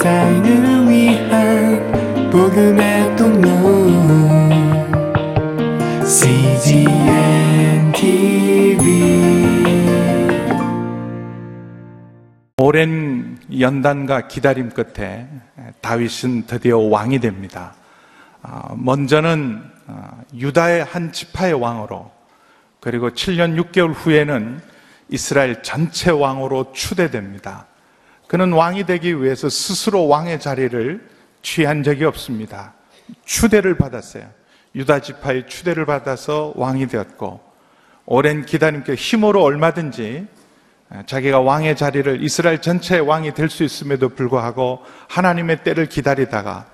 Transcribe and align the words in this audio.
세상을 0.00 0.88
위한 0.88 2.30
복음의 2.30 3.16
통로 3.16 3.48
CGM 6.06 7.92
TV 7.92 8.86
오랜 12.56 13.38
연단과 13.60 14.26
기다림 14.28 14.70
끝에 14.70 15.28
다윗은 15.82 16.46
드디어 16.46 16.78
왕이 16.78 17.18
됩니다. 17.20 17.74
아, 18.40 18.72
먼저는 18.78 19.62
아, 19.86 20.12
유다의 20.34 20.84
한 20.84 21.12
지파의 21.12 21.52
왕으로 21.52 22.10
그리고 22.80 23.10
7년 23.10 23.62
6개월 23.70 23.92
후에는 23.94 24.62
이스라엘 25.10 25.62
전체 25.62 26.10
왕으로 26.10 26.72
추대됩니다. 26.72 27.66
그는 28.30 28.52
왕이 28.52 28.86
되기 28.86 29.20
위해서 29.20 29.48
스스로 29.48 30.06
왕의 30.06 30.38
자리를 30.38 31.04
취한 31.42 31.82
적이 31.82 32.04
없습니다. 32.04 32.74
추대를 33.24 33.76
받았어요. 33.76 34.22
유다 34.76 35.00
지파의 35.00 35.48
추대를 35.48 35.84
받아서 35.84 36.52
왕이 36.54 36.86
되었고 36.86 37.40
오랜 38.06 38.46
기다림 38.46 38.84
끝 38.84 38.94
힘으로 38.94 39.42
얼마든지 39.42 40.28
자기가 41.06 41.40
왕의 41.40 41.74
자리를 41.74 42.22
이스라엘 42.22 42.60
전체의 42.60 43.00
왕이 43.00 43.34
될 43.34 43.48
수 43.48 43.64
있음에도 43.64 44.10
불구하고 44.10 44.78
하나님의 45.08 45.64
때를 45.64 45.86
기다리다가 45.86 46.66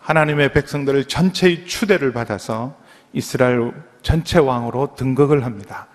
하나님의 0.00 0.52
백성들을 0.52 1.06
전체의 1.06 1.64
추대를 1.64 2.12
받아서 2.12 2.76
이스라엘 3.14 3.72
전체 4.02 4.38
왕으로 4.38 4.96
등극을 4.96 5.46
합니다. 5.46 5.86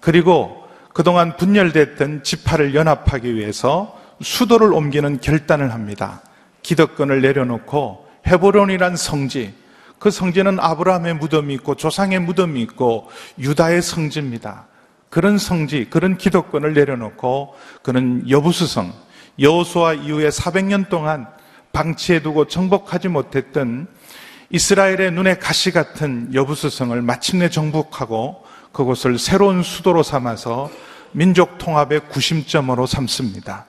그리고 0.00 0.64
그동안 0.92 1.36
분열됐던 1.36 2.24
지파를 2.24 2.74
연합하기 2.74 3.36
위해서 3.36 3.96
수도를 4.20 4.72
옮기는 4.72 5.20
결단을 5.20 5.72
합니다. 5.72 6.22
기득권을 6.62 7.22
내려놓고 7.22 8.06
헤브론이란 8.26 8.96
성지, 8.96 9.54
그 9.98 10.10
성지는 10.10 10.58
아브라함의 10.60 11.14
무덤이 11.14 11.54
있고 11.54 11.74
조상의 11.74 12.20
무덤이 12.20 12.60
있고 12.62 13.08
유다의 13.38 13.82
성지입니다. 13.82 14.66
그런 15.10 15.38
성지, 15.38 15.86
그런 15.88 16.18
기득권을 16.18 16.74
내려놓고 16.74 17.54
그는 17.82 18.28
여부수성, 18.28 18.92
여호수아 19.38 19.94
이후에 19.94 20.28
400년 20.28 20.88
동안 20.88 21.26
방치해두고 21.72 22.46
정복하지 22.46 23.08
못했던 23.08 23.86
이스라엘의 24.50 25.12
눈에 25.12 25.38
가시 25.38 25.70
같은 25.70 26.32
여부수성을 26.34 27.00
마침내 27.02 27.48
정복하고 27.48 28.44
그곳을 28.72 29.18
새로운 29.18 29.62
수도로 29.62 30.02
삼아서 30.02 30.70
민족 31.12 31.58
통합의 31.58 32.08
구심점으로 32.08 32.86
삼습니다. 32.86 33.66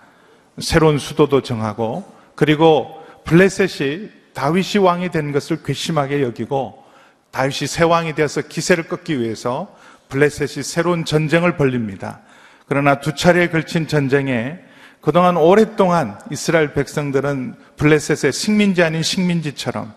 새로운 0.61 0.97
수도도 0.97 1.41
정하고 1.41 2.03
그리고 2.35 3.03
블레셋이 3.25 4.09
다윗이 4.33 4.83
왕이 4.83 5.09
된 5.09 5.31
것을 5.31 5.63
괘씸하게 5.63 6.23
여기고 6.23 6.83
다윗이 7.31 7.67
새 7.67 7.83
왕이 7.83 8.15
되어서 8.15 8.41
기세를 8.41 8.87
꺾기 8.87 9.19
위해서 9.19 9.75
블레셋이 10.09 10.63
새로운 10.63 11.05
전쟁을 11.05 11.57
벌립니다. 11.57 12.21
그러나 12.67 12.99
두 12.99 13.15
차례에 13.15 13.49
걸친 13.49 13.87
전쟁에 13.87 14.59
그동안 15.01 15.37
오랫동안 15.37 16.19
이스라엘 16.31 16.73
백성들은 16.73 17.55
블레셋의 17.77 18.33
식민지 18.33 18.83
아닌 18.83 19.01
식민지처럼 19.01 19.93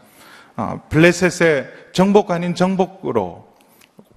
어, 0.57 0.83
블레셋의 0.91 1.67
정복 1.93 2.31
아닌 2.31 2.55
정복으로 2.55 3.53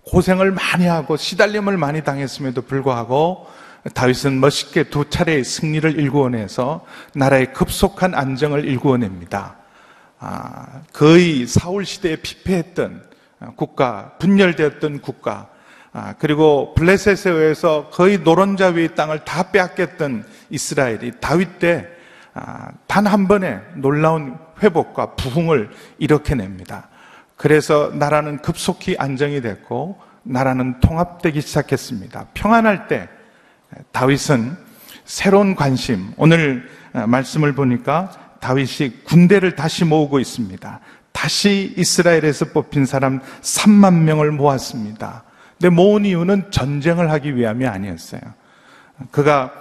고생을 0.03 0.51
많이 0.51 0.85
하고 0.85 1.17
시달림을 1.17 1.77
많이 1.77 2.03
당했음에도 2.03 2.61
불구하고 2.61 3.47
다윗은 3.93 4.39
멋있게 4.39 4.85
두 4.85 5.09
차례의 5.09 5.43
승리를 5.43 5.99
일구어내서 5.99 6.85
나라의 7.13 7.53
급속한 7.53 8.15
안정을 8.15 8.65
일구어냅니다. 8.65 9.57
아, 10.19 10.81
거의 10.91 11.45
사울 11.45 11.85
시대에 11.85 12.15
피폐했던 12.15 13.03
국가, 13.55 14.13
분열되었던 14.19 15.01
국가, 15.01 15.49
아, 15.93 16.15
그리고 16.17 16.73
블레셋에 16.73 17.33
의해서 17.33 17.89
거의 17.91 18.17
노른자 18.17 18.69
위의 18.69 18.95
땅을 18.95 19.23
다 19.23 19.51
빼앗겼던 19.51 20.25
이스라엘이 20.49 21.13
다윗 21.19 21.59
때 21.59 21.95
단 22.87 23.07
한 23.07 23.27
번의 23.27 23.61
놀라운 23.75 24.37
회복과 24.61 25.15
부흥을 25.15 25.69
일으켜냅니다. 25.99 26.89
그래서 27.37 27.91
나라는 27.93 28.39
급속히 28.39 28.95
안정이 28.97 29.41
됐고 29.41 29.99
나라는 30.23 30.79
통합되기 30.81 31.41
시작했습니다. 31.41 32.27
평안할 32.33 32.87
때 32.87 33.07
다윗은 33.91 34.57
새로운 35.05 35.55
관심, 35.55 36.11
오늘 36.17 36.69
말씀을 36.93 37.53
보니까 37.53 38.11
다윗이 38.39 39.03
군대를 39.05 39.55
다시 39.55 39.85
모으고 39.85 40.19
있습니다. 40.19 40.79
다시 41.11 41.73
이스라엘에서 41.77 42.45
뽑힌 42.45 42.85
사람 42.85 43.21
3만 43.41 44.01
명을 44.01 44.31
모았습니다. 44.31 45.23
근데 45.57 45.69
모은 45.69 46.05
이유는 46.05 46.51
전쟁을 46.51 47.09
하기 47.11 47.35
위함이 47.35 47.65
아니었어요. 47.65 48.21
그가 49.11 49.53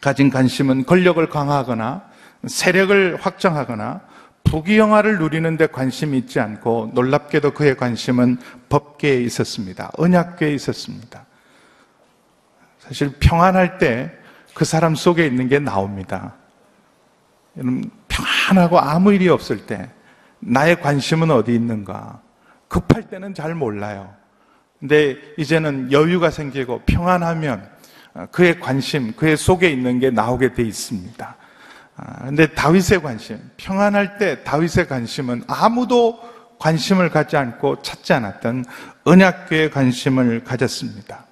가진 0.00 0.30
관심은 0.30 0.84
권력을 0.84 1.26
강화하거나 1.28 2.02
세력을 2.46 3.18
확정하거나 3.20 4.00
부귀영화를 4.44 5.18
누리는 5.18 5.56
데 5.56 5.66
관심이 5.66 6.18
있지 6.18 6.38
않고 6.38 6.92
놀랍게도 6.94 7.52
그의 7.52 7.76
관심은 7.76 8.38
법계에 8.68 9.20
있었습니다. 9.22 9.90
언약계에 9.96 10.54
있었습니다. 10.54 11.26
사실 12.88 13.12
평안할 13.18 13.78
때 13.78 14.26
그 14.56 14.64
사람 14.64 14.94
속에 14.94 15.26
있는 15.26 15.48
게 15.50 15.58
나옵니다. 15.58 16.32
평안하고 18.08 18.80
아무 18.80 19.12
일이 19.12 19.28
없을 19.28 19.66
때 19.66 19.90
나의 20.38 20.80
관심은 20.80 21.30
어디 21.30 21.54
있는가? 21.54 22.22
급할 22.66 23.02
때는 23.02 23.34
잘 23.34 23.54
몰라요. 23.54 24.14
근데 24.80 25.18
이제는 25.36 25.92
여유가 25.92 26.30
생기고 26.30 26.84
평안하면 26.86 27.68
그의 28.30 28.58
관심, 28.58 29.14
그의 29.14 29.36
속에 29.36 29.68
있는 29.68 30.00
게 30.00 30.08
나오게 30.08 30.54
돼 30.54 30.62
있습니다. 30.62 31.36
아, 31.98 32.24
근데 32.24 32.46
다윗의 32.46 33.02
관심, 33.02 33.38
평안할 33.58 34.16
때 34.16 34.42
다윗의 34.42 34.88
관심은 34.88 35.44
아무도 35.48 36.18
관심을 36.58 37.10
갖지 37.10 37.36
않고 37.36 37.82
찾지 37.82 38.14
않았던 38.14 38.64
언약궤의 39.04 39.70
관심을 39.70 40.44
가졌습니다. 40.44 41.26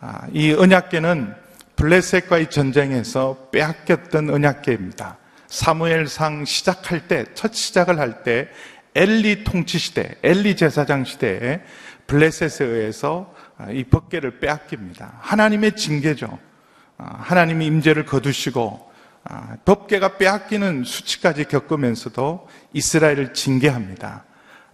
아, 0.00 0.26
이 0.32 0.52
언약궤는 0.52 1.34
블레셋과 1.76 2.38
의 2.38 2.50
전쟁에서 2.50 3.48
빼앗겼던 3.52 4.30
언약궤입니다. 4.30 5.18
사무엘상 5.46 6.44
시작할 6.44 7.08
때, 7.08 7.24
첫 7.34 7.54
시작을 7.54 7.98
할 7.98 8.22
때 8.22 8.48
엘리 8.96 9.44
통치 9.44 9.78
시대, 9.78 10.16
엘리 10.22 10.56
제사장 10.56 11.04
시대에 11.04 11.60
블레셋에 12.06 12.66
의해서 12.66 13.34
이 13.70 13.84
법궤를 13.84 14.40
빼앗깁니다. 14.40 15.18
하나님의 15.20 15.76
징계죠. 15.76 16.38
아, 16.96 17.18
하나님이 17.18 17.66
임재를 17.66 18.06
거두시고 18.06 18.90
아, 19.24 19.56
법계가 19.66 20.16
빼앗기는 20.16 20.84
수치까지 20.84 21.44
겪으면서도 21.44 22.48
이스라엘을 22.72 23.34
징계합니다. 23.34 24.24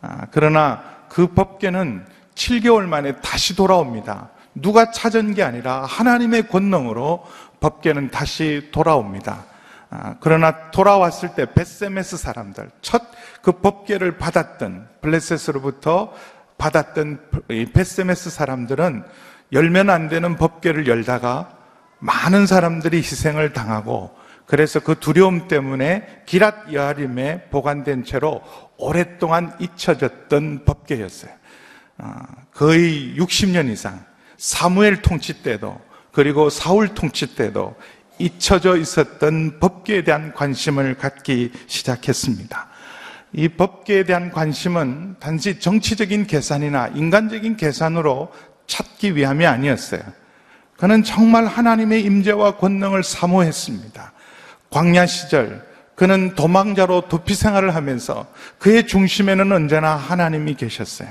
아, 0.02 0.26
그러나 0.30 0.84
그 1.08 1.26
법계는 1.34 2.06
7개월 2.36 2.82
만에 2.84 3.16
다시 3.22 3.56
돌아옵니다. 3.56 4.30
누가 4.54 4.90
찾은 4.90 5.34
게 5.34 5.42
아니라 5.42 5.84
하나님의 5.84 6.48
권능으로 6.48 7.24
법계는 7.60 8.10
다시 8.10 8.68
돌아옵니다. 8.72 9.44
아, 9.90 10.16
그러나 10.20 10.70
돌아왔을 10.70 11.34
때 11.34 11.46
베세메스 11.52 12.16
사람들, 12.16 12.70
첫 12.80 13.02
그 13.42 13.52
법계를 13.52 14.16
받았던 14.18 14.88
블레셋으로부터 15.02 16.12
받았던 16.56 17.20
베세메스 17.74 18.30
사람들은 18.30 19.04
열면 19.52 19.90
안 19.90 20.08
되는 20.08 20.36
법계를 20.36 20.86
열다가 20.86 21.58
많은 21.98 22.46
사람들이 22.46 22.98
희생을 22.98 23.52
당하고 23.52 24.16
그래서 24.46 24.80
그 24.80 24.98
두려움 24.98 25.48
때문에 25.48 26.22
기랏 26.26 26.72
여아림에 26.72 27.48
보관된 27.50 28.04
채로 28.04 28.42
오랫동안 28.76 29.54
잊혀졌던 29.58 30.64
법계였어요. 30.64 31.30
아, 31.98 32.26
거의 32.54 33.16
60년 33.16 33.68
이상 33.70 34.04
사무엘 34.42 35.02
통치 35.02 35.34
때도 35.44 35.80
그리고 36.10 36.50
사울 36.50 36.88
통치 36.88 37.36
때도 37.36 37.76
잊혀져 38.18 38.76
있었던 38.76 39.60
법계에 39.60 40.02
대한 40.02 40.34
관심을 40.34 40.96
갖기 40.96 41.52
시작했습니다. 41.68 42.68
이 43.34 43.48
법계에 43.48 44.02
대한 44.02 44.32
관심은 44.32 45.14
단지 45.20 45.60
정치적인 45.60 46.26
계산이나 46.26 46.88
인간적인 46.88 47.56
계산으로 47.56 48.32
찾기 48.66 49.14
위함이 49.14 49.46
아니었어요. 49.46 50.02
그는 50.76 51.04
정말 51.04 51.46
하나님의 51.46 52.02
임재와 52.02 52.56
권능을 52.56 53.04
사모했습니다. 53.04 54.12
광야 54.70 55.06
시절 55.06 55.64
그는 55.94 56.34
도망자로 56.34 57.02
도피 57.02 57.36
생활을 57.36 57.76
하면서 57.76 58.26
그의 58.58 58.88
중심에는 58.88 59.52
언제나 59.52 59.94
하나님이 59.94 60.56
계셨어요. 60.56 61.10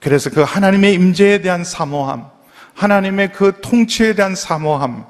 그래서 0.00 0.30
그 0.30 0.40
하나님의 0.40 0.94
임재에 0.94 1.42
대한 1.42 1.62
사모함, 1.64 2.35
하나님의 2.76 3.32
그 3.32 3.60
통치에 3.62 4.14
대한 4.14 4.34
사모함, 4.34 5.04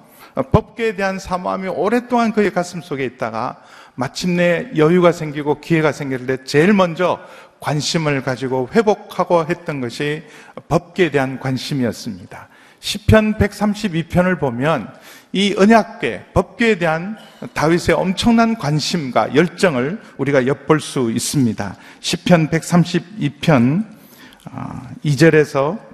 법계에 0.53 0.95
대한 0.95 1.19
사모함이 1.19 1.69
오랫동안 1.69 2.33
그의 2.33 2.53
가슴 2.53 2.81
속에 2.81 3.05
있다가 3.05 3.57
마침내 3.97 4.71
여유가 4.77 5.11
생기고 5.11 5.61
기회가 5.61 5.91
생길 5.91 6.27
때 6.27 6.45
제일 6.45 6.73
먼저 6.73 7.19
관심을 7.61 8.23
가지고 8.23 8.69
회복하고 8.73 9.47
했던 9.47 9.81
것이 9.81 10.23
법계에 10.69 11.11
대한 11.11 11.41
관심이었습니다. 11.41 12.49
시편 12.79 13.39
132편을 13.39 14.39
보면 14.39 14.93
이 15.33 15.55
언약궤, 15.59 16.27
법궤에 16.35 16.79
대한 16.79 17.17
다윗의 17.53 17.97
엄청난 17.97 18.57
관심과 18.57 19.35
열정을 19.35 20.01
우리가 20.19 20.47
엿볼 20.47 20.81
수 20.81 21.11
있습니다. 21.11 21.77
시편 22.01 22.49
132편 22.51 23.85
2절에서 25.05 25.86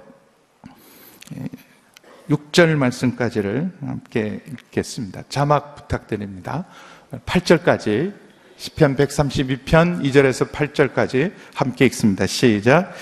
6절 2.29 2.75
말씀까지를 2.75 3.71
함께 3.81 4.41
읽겠습니다. 4.47 5.23
자막 5.29 5.75
부탁드립니다. 5.75 6.65
8절까지 7.25 8.13
시편 8.57 8.95
132편 8.95 10.01
2절에서 10.03 10.51
8절까지 10.51 11.33
함께 11.53 11.85
읽습니다. 11.87 12.25
시작. 12.25 12.93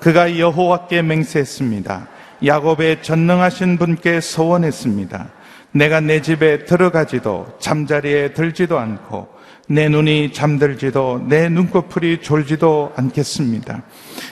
그가 0.00 0.38
여호와께 0.38 1.02
맹세했습니다. 1.02 2.08
야곱의 2.44 3.02
전능하신 3.02 3.78
분께 3.78 4.20
소원했습니다. 4.20 5.30
내가 5.72 6.00
내 6.00 6.20
집에 6.20 6.64
들어가지도 6.64 7.58
잠자리에 7.60 8.32
들지도 8.32 8.78
않고 8.78 9.28
내 9.68 9.88
눈이 9.88 10.32
잠들지도 10.32 11.26
내 11.28 11.48
눈꺼풀이 11.48 12.20
졸지도 12.20 12.92
않겠습니다. 12.96 13.82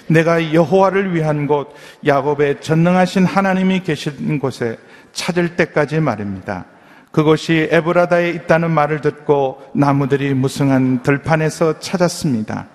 내가 0.09 0.53
여호와를 0.53 1.15
위한 1.15 1.47
곳 1.47 1.73
야곱의 2.07 2.61
전능하신 2.61 3.25
하나님이 3.25 3.83
계신 3.83 4.39
곳에 4.39 4.77
찾을 5.13 5.57
때까지 5.57 6.01
말입니다. 6.01 6.67
그곳이 7.13 7.69
에브라다에 7.71 8.31
있다는 8.31 8.71
말을 8.71 9.01
듣고 9.01 9.63
나무들이 9.75 10.35
무성한 10.35 11.03
들판에서 11.03 11.81
찾았습니다. 11.81 12.69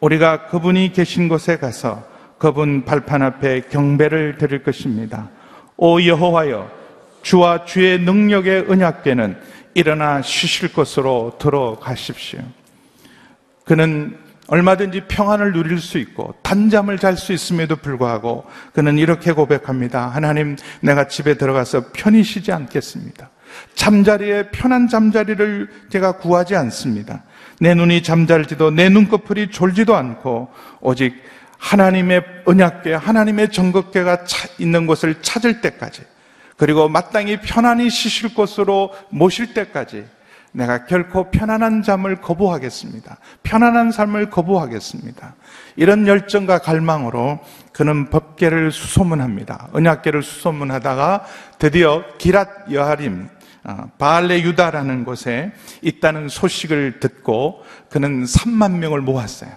우리가 0.00 0.46
그분이 0.46 0.92
계신 0.92 1.28
곳에 1.28 1.56
가서 1.56 2.04
그분 2.38 2.84
발판 2.84 3.22
앞에 3.22 3.62
경배를 3.70 4.38
드릴 4.38 4.62
것입니다. 4.62 5.28
오 5.76 6.02
여호와여 6.02 6.70
주와 7.22 7.64
주의 7.64 7.98
능력의 7.98 8.66
언약궤는 8.68 9.36
일어나 9.78 10.22
쉬실 10.22 10.72
곳으로 10.72 11.36
들어가십시오. 11.38 12.40
그는 13.64 14.18
얼마든지 14.48 15.02
평안을 15.06 15.52
누릴 15.52 15.78
수 15.78 15.98
있고 15.98 16.34
단잠을 16.42 16.98
잘 16.98 17.16
수 17.16 17.32
있음에도 17.32 17.76
불구하고 17.76 18.44
그는 18.72 18.98
이렇게 18.98 19.30
고백합니다. 19.30 20.08
하나님, 20.08 20.56
내가 20.80 21.06
집에 21.06 21.34
들어가서 21.34 21.92
편히 21.92 22.24
쉬지 22.24 22.50
않겠습니다. 22.50 23.30
잠자리에 23.76 24.50
편한 24.50 24.88
잠자리를 24.88 25.68
제가 25.90 26.12
구하지 26.12 26.56
않습니다. 26.56 27.22
내 27.60 27.74
눈이 27.74 28.02
잠잘지도 28.02 28.72
내 28.72 28.88
눈꺼풀이 28.88 29.52
졸지도 29.52 29.94
않고 29.94 30.48
오직 30.80 31.22
하나님의 31.58 32.24
언약궤, 32.46 32.94
하나님의 32.94 33.52
정극궤가 33.52 34.24
있는 34.58 34.86
곳을 34.86 35.22
찾을 35.22 35.60
때까지 35.60 36.02
그리고 36.58 36.88
마땅히 36.88 37.40
편안히 37.40 37.88
쉬실 37.88 38.34
곳으로 38.34 38.92
모실 39.10 39.54
때까지 39.54 40.04
내가 40.52 40.86
결코 40.86 41.30
편안한 41.30 41.82
잠을 41.82 42.16
거부하겠습니다. 42.20 43.18
편안한 43.44 43.92
삶을 43.92 44.28
거부하겠습니다. 44.28 45.36
이런 45.76 46.06
열정과 46.08 46.58
갈망으로 46.58 47.38
그는 47.72 48.10
법계를 48.10 48.72
수소문합니다. 48.72 49.68
언약계를 49.72 50.22
수소문하다가 50.22 51.24
드디어 51.58 52.04
기랏 52.18 52.72
여하림 52.72 53.28
어, 53.64 53.90
바알레 53.98 54.42
유다라는 54.42 55.04
곳에 55.04 55.52
있다는 55.82 56.28
소식을 56.28 57.00
듣고 57.00 57.62
그는 57.88 58.24
3만 58.24 58.72
명을 58.78 59.00
모았어요. 59.00 59.50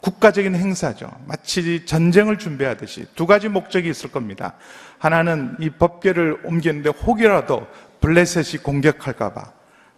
국가적인 0.00 0.54
행사죠. 0.54 1.10
마치 1.26 1.86
전쟁을 1.86 2.38
준비하듯이 2.38 3.06
두 3.14 3.26
가지 3.26 3.48
목적이 3.48 3.90
있을 3.90 4.10
겁니다. 4.10 4.54
하나는 4.98 5.56
이 5.60 5.70
법계를 5.70 6.40
옮겼는데 6.44 6.90
혹이라도 6.90 7.66
블레셋이 8.00 8.62
공격할까봐 8.62 9.52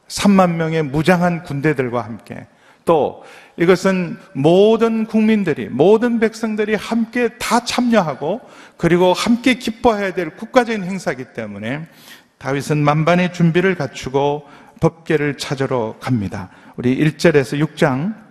3만 0.08 0.52
명의 0.52 0.82
무장한 0.82 1.42
군대들과 1.42 2.02
함께 2.02 2.46
또 2.84 3.22
이것은 3.58 4.16
모든 4.32 5.04
국민들이 5.04 5.68
모든 5.68 6.18
백성들이 6.20 6.74
함께 6.74 7.28
다 7.38 7.64
참여하고 7.64 8.40
그리고 8.78 9.12
함께 9.12 9.54
기뻐해야 9.54 10.14
될 10.14 10.30
국가적인 10.30 10.84
행사이기 10.84 11.34
때문에 11.34 11.86
다윗은 12.38 12.78
만반의 12.78 13.34
준비를 13.34 13.74
갖추고 13.74 14.44
법계를 14.80 15.36
찾으러 15.36 15.96
갑니다. 16.00 16.48
우리 16.76 16.96
1절에서 16.96 17.62
6장 17.66 18.27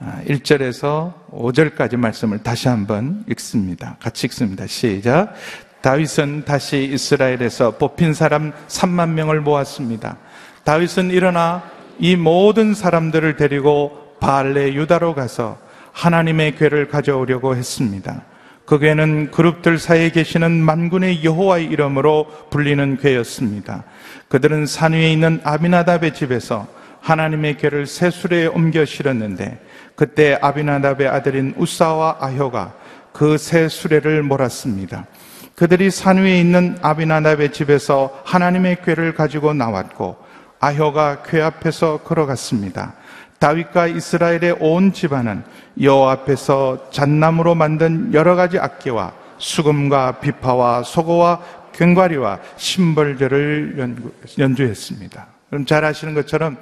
1절에서 0.00 0.84
아, 0.84 1.14
5절까지 1.32 1.96
말씀을 1.96 2.38
다시 2.38 2.68
한번 2.68 3.24
읽습니다. 3.30 3.96
같이 4.00 4.26
읽습니다. 4.26 4.66
시작. 4.66 5.34
다윗은 5.80 6.44
다시 6.44 6.90
이스라엘에서 6.92 7.78
뽑힌 7.78 8.12
사람 8.12 8.52
3만 8.68 9.10
명을 9.10 9.40
모았습니다. 9.40 10.18
다윗은 10.64 11.10
일어나 11.10 11.62
이 11.98 12.16
모든 12.16 12.74
사람들을 12.74 13.36
데리고 13.36 14.16
바알레 14.20 14.74
유다로 14.74 15.14
가서 15.14 15.58
하나님의 15.92 16.56
괴를 16.56 16.88
가져오려고 16.88 17.56
했습니다. 17.56 18.24
그 18.66 18.78
괴는 18.78 19.30
그룹들 19.30 19.78
사이에 19.78 20.10
계시는 20.10 20.50
만군의 20.50 21.24
여호와의 21.24 21.66
이름으로 21.66 22.26
불리는 22.50 22.98
괴였습니다. 22.98 23.84
그들은 24.28 24.66
산 24.66 24.92
위에 24.92 25.12
있는 25.12 25.40
아비나답의 25.44 26.14
집에서 26.14 26.66
하나님의 27.06 27.56
괴를 27.56 27.86
새수레에 27.86 28.46
옮겨 28.46 28.84
실었는데 28.84 29.60
그때 29.94 30.36
아비나답의 30.42 31.06
아들인 31.06 31.54
우사와 31.56 32.16
아효가 32.20 32.74
그새 33.12 33.68
수레를 33.68 34.24
몰았습니다. 34.24 35.06
그들이 35.54 35.92
산 35.92 36.18
위에 36.18 36.40
있는 36.40 36.76
아비나답의 36.82 37.52
집에서 37.52 38.20
하나님의 38.24 38.82
궤를 38.82 39.14
가지고 39.14 39.54
나왔고 39.54 40.16
아효가 40.58 41.22
궤 41.22 41.40
앞에서 41.42 41.98
걸어갔습니다. 41.98 42.94
다윗과 43.38 43.86
이스라엘의 43.86 44.56
온 44.58 44.92
집안은 44.92 45.44
여호와 45.80 46.12
앞에서 46.12 46.90
잣나무로 46.90 47.54
만든 47.54 48.12
여러 48.14 48.34
가지 48.34 48.58
악기와 48.58 49.12
수금과 49.38 50.18
비파와 50.18 50.82
소고와 50.82 51.40
괭과리와 51.72 52.40
심벌들을 52.56 53.94
연주했습니다. 54.38 55.26
그럼 55.48 55.64
잘 55.64 55.84
아시는 55.84 56.14
것처럼 56.14 56.56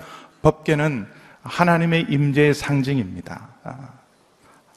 법계는 0.44 1.06
하나님의 1.42 2.06
임재의 2.10 2.52
상징입니다. 2.54 3.48
아, 3.64 3.88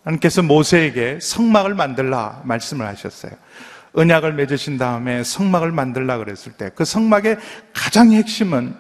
하나님께서 0.04 0.42
모세에게 0.42 1.20
성막을 1.22 1.76
만들라 1.76 2.42
말씀을 2.46 2.88
하셨어요. 2.88 3.34
언약을 3.94 4.34
맺으신 4.34 4.78
다음에 4.78 5.24
성막을 5.24 5.72
만들라 5.72 6.18
그랬을 6.20 6.54
때 6.54 6.70
그 6.74 6.86
성막의 6.86 7.38
가장 7.74 8.12
핵심은 8.12 8.76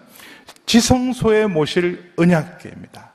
지성소에 0.65 1.48
모실 1.48 2.13
언약궤입니다. 2.17 3.12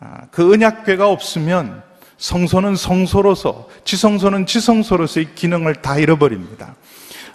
아, 0.00 0.20
그 0.32 0.52
언약궤가 0.52 1.08
없으면 1.08 1.82
성소는 2.18 2.74
성소로서 2.74 3.68
지성소는 3.84 4.46
지성소로서의 4.46 5.34
기능을 5.34 5.74
다 5.76 5.98
잃어버립니다. 5.98 6.74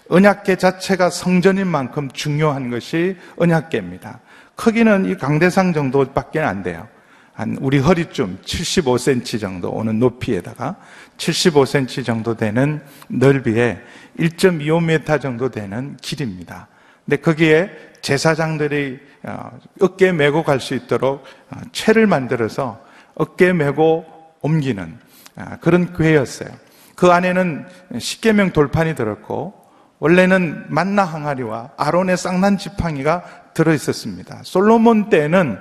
언약궤 0.10 0.58
자체가 0.58 1.10
성전인 1.10 1.68
만큼 1.68 2.10
중요한 2.12 2.70
것이 2.70 3.16
언약궤입니다. 3.38 4.20
크기는 4.60 5.06
이 5.06 5.16
강대상 5.16 5.72
정도밖에 5.72 6.42
안 6.42 6.64
돼요. 6.64 6.86
한 7.32 7.58
우리 7.62 7.80
허리쯤 7.80 8.40
75cm 8.44 9.40
정도 9.40 9.70
오는 9.70 9.98
높이에다가 10.00 10.76
75cm 11.18 12.04
정도 12.04 12.36
되는 12.36 12.82
넓이에 13.08 13.82
1.25m 14.20 15.22
정도 15.22 15.50
되는 15.50 15.96
길입니다. 16.02 16.68
근데 17.06 17.16
거기에 17.22 17.70
제사장들이 18.02 19.00
어, 19.24 19.50
어깨에 19.80 20.12
메고 20.12 20.44
갈 20.44 20.60
수 20.60 20.76
있도록 20.76 21.24
어, 21.52 21.62
채를 21.72 22.06
만들어서 22.06 22.82
어깨에 23.16 23.54
메고 23.54 24.06
옮기는 24.42 25.00
어, 25.38 25.44
그런 25.62 25.94
궤였어요. 25.94 26.50
그 26.98 27.10
안에는 27.12 27.66
십계명 27.98 28.52
돌판이 28.52 28.96
들었고 28.96 29.54
원래는 30.00 30.66
만나 30.70 31.04
항아리와 31.04 31.72
아론의 31.78 32.18
쌍난 32.18 32.58
지팡이가 32.58 33.39
들어 33.60 33.74
있었습니다. 33.74 34.40
솔로몬 34.44 35.10
때는 35.10 35.60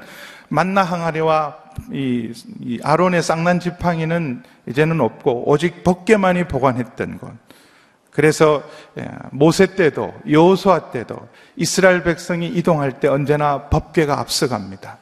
만나 0.48 0.84
항아리와 0.84 1.56
이, 1.92 2.32
이 2.60 2.78
아론의 2.84 3.24
쌍난 3.24 3.58
지팡이는 3.58 4.44
이제는 4.68 5.00
없고 5.00 5.50
오직 5.50 5.82
법계만이 5.82 6.44
보관했던 6.44 7.18
것. 7.18 7.32
그래서 8.12 8.62
예, 8.98 9.08
모세 9.32 9.74
때도 9.74 10.14
여호수아 10.30 10.92
때도 10.92 11.28
이스라엘 11.56 12.04
백성이 12.04 12.46
이동할 12.46 13.00
때 13.00 13.08
언제나 13.08 13.64
법계가 13.64 14.20
앞서갑니다. 14.20 14.98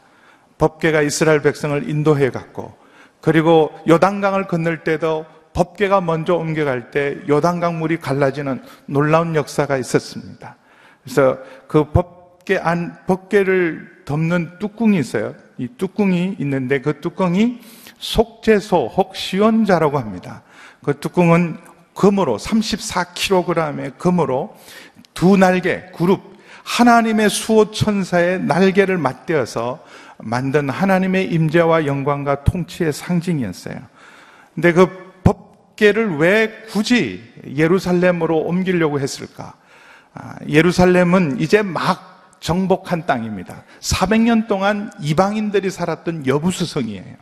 법계가 0.56 1.02
이스라엘 1.02 1.42
백성을 1.42 1.90
인도해 1.90 2.30
갔고 2.30 2.74
그리고 3.20 3.78
요단강을 3.86 4.46
건널 4.46 4.84
때도 4.84 5.26
법계가 5.52 6.00
먼저 6.00 6.34
옮겨갈 6.34 6.90
때 6.90 7.18
요단강 7.28 7.78
물이 7.78 7.98
갈라지는 7.98 8.62
놀라운 8.86 9.34
역사가 9.34 9.76
있었습니다. 9.76 10.56
그래서 11.04 11.38
그 11.68 11.90
법, 11.92 12.15
법계 12.46 12.58
안, 12.58 12.96
법계를 13.06 14.02
덮는 14.04 14.58
뚜껑이 14.60 14.98
있어요. 14.98 15.34
이 15.58 15.68
뚜껑이 15.76 16.36
있는데 16.38 16.80
그 16.80 17.00
뚜껑이 17.00 17.60
속죄소 17.98 18.86
혹 18.96 19.16
시원자라고 19.16 19.98
합니다. 19.98 20.42
그 20.82 20.98
뚜껑은 20.98 21.58
금으로 21.94 22.38
34kg의 22.38 23.98
금으로 23.98 24.56
두 25.12 25.36
날개 25.36 25.82
그룹 25.94 26.36
하나님의 26.62 27.30
수호 27.30 27.72
천사의 27.72 28.42
날개를 28.42 28.96
맞대어서 28.96 29.84
만든 30.18 30.68
하나님의 30.68 31.32
임재와 31.32 31.86
영광과 31.86 32.44
통치의 32.44 32.92
상징이었어요. 32.92 33.76
근데 34.54 34.72
그 34.72 35.14
법계를 35.24 36.16
왜 36.18 36.64
굳이 36.68 37.22
예루살렘으로 37.56 38.38
옮기려고 38.38 39.00
했을까? 39.00 39.54
아, 40.14 40.36
예루살렘은 40.48 41.40
이제 41.40 41.62
막 41.62 42.15
정복한 42.46 43.06
땅입니다. 43.06 43.64
400년 43.80 44.46
동안 44.46 44.92
이방인들이 45.00 45.68
살았던 45.68 46.28
여부수성이에요. 46.28 47.16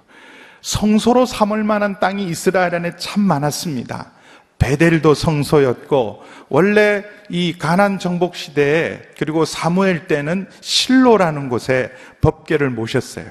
성소로 0.60 1.24
삼을 1.24 1.64
만한 1.64 1.98
땅이 1.98 2.26
이스라엘 2.26 2.74
안에 2.74 2.96
참 2.98 3.22
많았습니다. 3.22 4.12
베델도 4.58 5.14
성소였고 5.14 6.22
원래 6.50 7.04
이 7.30 7.56
가난 7.56 7.98
정복 7.98 8.36
시대에 8.36 9.00
그리고 9.18 9.46
사무엘 9.46 10.08
때는 10.08 10.46
실로라는 10.60 11.48
곳에 11.48 11.90
법궤를 12.20 12.68
모셨어요. 12.68 13.24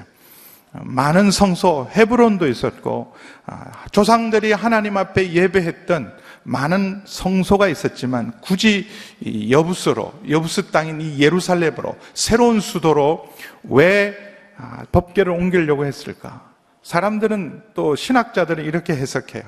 많은 0.72 1.30
성소 1.30 1.90
헤브론도 1.94 2.48
있었고 2.48 3.14
아, 3.46 3.70
조상들이 3.92 4.50
하나님 4.50 4.96
앞에 4.96 5.32
예배했던 5.32 6.12
많은 6.44 7.02
성소가 7.04 7.68
있었지만 7.68 8.32
굳이 8.40 8.86
이 9.20 9.50
여부스로 9.50 10.12
여부스 10.28 10.70
땅인 10.70 11.00
이 11.00 11.18
예루살렘으로 11.18 11.96
새로운 12.12 12.60
수도로 12.60 13.28
왜 13.64 14.16
아, 14.56 14.84
법궤를 14.92 15.32
옮기려고 15.32 15.84
했을까? 15.84 16.52
사람들은 16.82 17.62
또 17.74 17.96
신학자들은 17.96 18.64
이렇게 18.64 18.94
해석해요. 18.94 19.42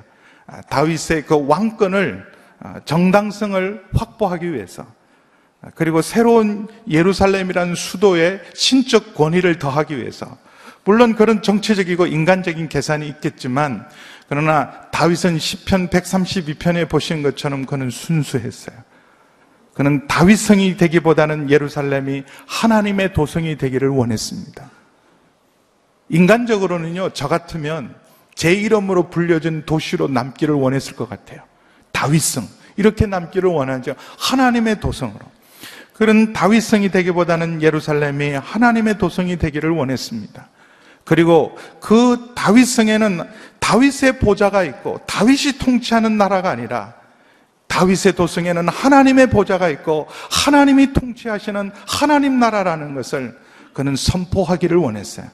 아, 0.47 0.63
다윗의 0.63 1.27
그 1.27 1.47
왕권을 1.47 2.25
아, 2.61 2.81
정당성을 2.85 3.85
확보하기 3.95 4.53
위해서 4.53 4.87
아, 5.61 5.69
그리고 5.75 6.03
새로운 6.03 6.67
예루살렘이라는 6.89 7.75
수도의 7.75 8.41
신적 8.55 9.15
권위를 9.15 9.59
더하기 9.59 9.97
위해서 9.99 10.39
물론 10.85 11.17
그런 11.17 11.43
정치적이고 11.43 12.07
인간적인 12.07 12.69
계산이 12.69 13.09
있겠지만 13.09 13.89
그러나 14.29 14.71
다윗은 14.91 15.39
시편 15.39 15.89
132편에 15.89 16.89
보신 16.89 17.23
것처럼 17.23 17.65
그는 17.65 17.91
순수했어요. 17.91 18.77
그는 19.75 20.07
다윗성이 20.07 20.77
되기보다는 20.79 21.51
예루살렘이 21.51 22.25
하나님의 22.47 23.13
도성이 23.13 23.59
되기를 23.59 23.89
원했습니다. 23.89 24.71
인간적으로는요, 26.09 27.11
저 27.13 27.29
같으면 27.29 27.95
제 28.35 28.53
이름으로 28.53 29.11
불려진 29.11 29.65
도시로 29.67 30.09
남기를 30.09 30.55
원했을 30.55 30.97
것 30.97 31.09
같아요. 31.09 31.43
다윗성. 31.93 32.49
이렇게 32.77 33.07
남기를 33.07 33.51
원하죠. 33.51 33.95
하나님의 34.19 34.81
도성으로. 34.81 35.21
그런 35.93 36.33
다윗성이 36.33 36.91
되기보다는 36.91 37.63
예루살렘이 37.63 38.33
하나님의 38.33 38.99
도성이 38.99 39.39
되기를 39.39 39.71
원했습니다. 39.71 40.49
그리고 41.07 41.57
그 41.81 42.33
다윗성에는 42.35 43.21
다윗의 43.61 44.19
보좌가 44.19 44.65
있고 44.65 45.01
다윗이 45.07 45.59
통치하는 45.59 46.19
나라가 46.19 46.51
아니라 46.51 46.95
다윗의 47.69 48.15
도성에는 48.17 48.69
하나님의 48.69 49.31
보좌가 49.31 49.69
있고 49.69 50.09
하나님이 50.31 50.93
통치하시는 50.93 51.71
하나님 51.87 52.39
나라라는 52.41 52.95
것을 52.95 53.37
그는 53.73 53.95
선포하기를 53.95 54.77
원했어요. 54.77 55.27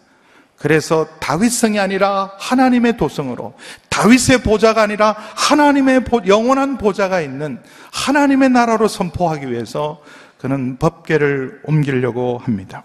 그래서 0.59 1.07
다윗성이 1.21 1.81
아니라 1.81 2.33
하나님의 2.39 2.97
도성으로 2.99 3.55
다윗의 3.89 4.43
보좌가 4.43 4.83
아니라 4.83 5.17
하나님의 5.17 6.05
보- 6.05 6.21
영원한 6.27 6.77
보좌가 6.79 7.21
있는 7.23 7.61
하나님의 7.93 8.51
나라로 8.51 8.89
선포하기 8.89 9.51
위해서 9.51 10.03
그는 10.39 10.77
법궤를 10.77 11.63
옮기려고 11.65 12.39
합니다. 12.39 12.85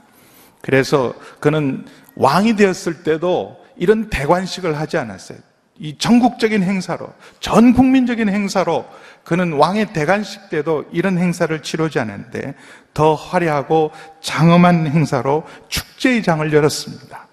그래서 0.62 1.14
그는 1.40 1.86
왕이 2.18 2.56
되었을 2.56 3.04
때도 3.04 3.58
이런 3.78 4.10
대관식을 4.10 4.78
하지 4.78 4.98
않았어요. 4.98 5.38
이 5.80 5.98
전국적인 5.98 6.64
행사로, 6.64 7.14
전 7.40 7.74
국민적인 7.74 8.30
행사로 8.30 8.86
그는 9.24 9.54
왕의 9.54 9.94
대관식 9.94 10.50
때도 10.50 10.86
이런 10.92 11.20
행사를 11.20 11.62
치르지 11.62 12.00
않았는데 12.00 12.56
더 12.94 13.14
화려하고 13.14 13.92
장엄한 14.22 14.88
행사로 14.88 15.44
축제의 15.70 16.24
장을 16.24 16.52
열었습니다. 16.52 17.28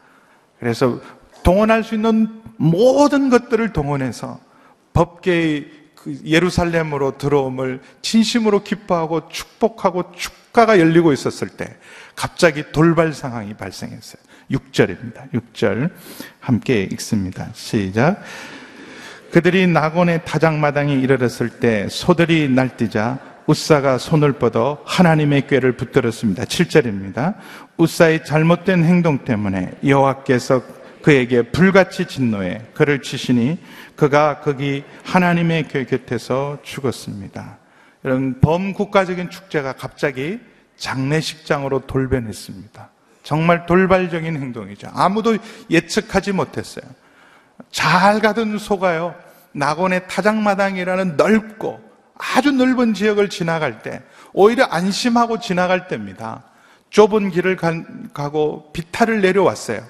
그래서 0.59 1.01
동원할 1.43 1.85
수 1.85 1.95
있는 1.95 2.43
모든 2.57 3.31
것들을 3.31 3.73
동원해서 3.73 4.39
법계의 4.93 5.71
그 5.95 6.21
예루살렘으로 6.27 7.17
들어옴을 7.17 7.81
진심으로 8.03 8.63
기뻐하고 8.63 9.29
축복하고 9.29 10.13
축가가 10.13 10.79
열리고 10.79 11.15
있었을 11.15 11.49
때 11.49 11.77
갑자기 12.15 12.65
돌발 12.73 13.15
상황이 13.15 13.55
발생했어요. 13.55 14.23
6절입니다. 14.51 15.31
6절 15.33 15.91
함께 16.41 16.83
읽습니다. 16.93 17.49
시작. 17.55 18.23
그들이 19.31 19.67
낙원의 19.67 20.23
타작마당에 20.25 20.95
이르렀을 20.95 21.49
때 21.49 21.89
소들이 21.89 22.49
날뛰자 22.49 23.19
우사가 23.47 23.99
손을 23.99 24.35
뻗어 24.35 24.83
하나님의 24.87 25.47
꾀를 25.47 25.77
붙들었습니다. 25.77 26.45
7절입니다. 26.45 27.35
우사의 27.77 28.25
잘못된 28.25 28.85
행동 28.85 29.25
때문에 29.25 29.73
여호와께서 29.87 30.63
그에게 31.03 31.43
불같이 31.43 32.07
진노해 32.07 32.63
그를 32.73 33.03
치시니 33.03 33.59
그가 33.95 34.41
거기 34.41 34.85
하나님의 35.05 35.69
궤 35.69 35.85
곁에서 35.85 36.59
죽었습니다. 36.63 37.59
이런 38.05 38.41
범국가적인 38.41 39.29
축제가 39.29 39.75
갑자기 39.75 40.41
장례식장으로 40.77 41.81
돌변했습니다. 41.87 42.91
정말 43.25 43.67
돌발적인 43.67 44.37
행동이죠. 44.37 44.89
아무도 44.95 45.37
예측하지 45.71 46.33
못했어요. 46.33 46.85
잘 47.73 48.21
가던 48.21 48.59
소가요, 48.59 49.15
낙원의 49.53 50.07
타작마당이라는 50.09 51.17
넓고 51.17 51.81
아주 52.17 52.53
넓은 52.53 52.95
지역을 52.95 53.29
지나갈 53.31 53.83
때, 53.83 54.03
오히려 54.33 54.65
안심하고 54.67 55.41
지나갈 55.41 55.89
때입니다. 55.89 56.45
좁은 56.91 57.31
길을 57.31 57.57
간- 57.57 58.11
가고 58.15 58.71
비탈을 58.73 59.21
내려왔어요. 59.21 59.81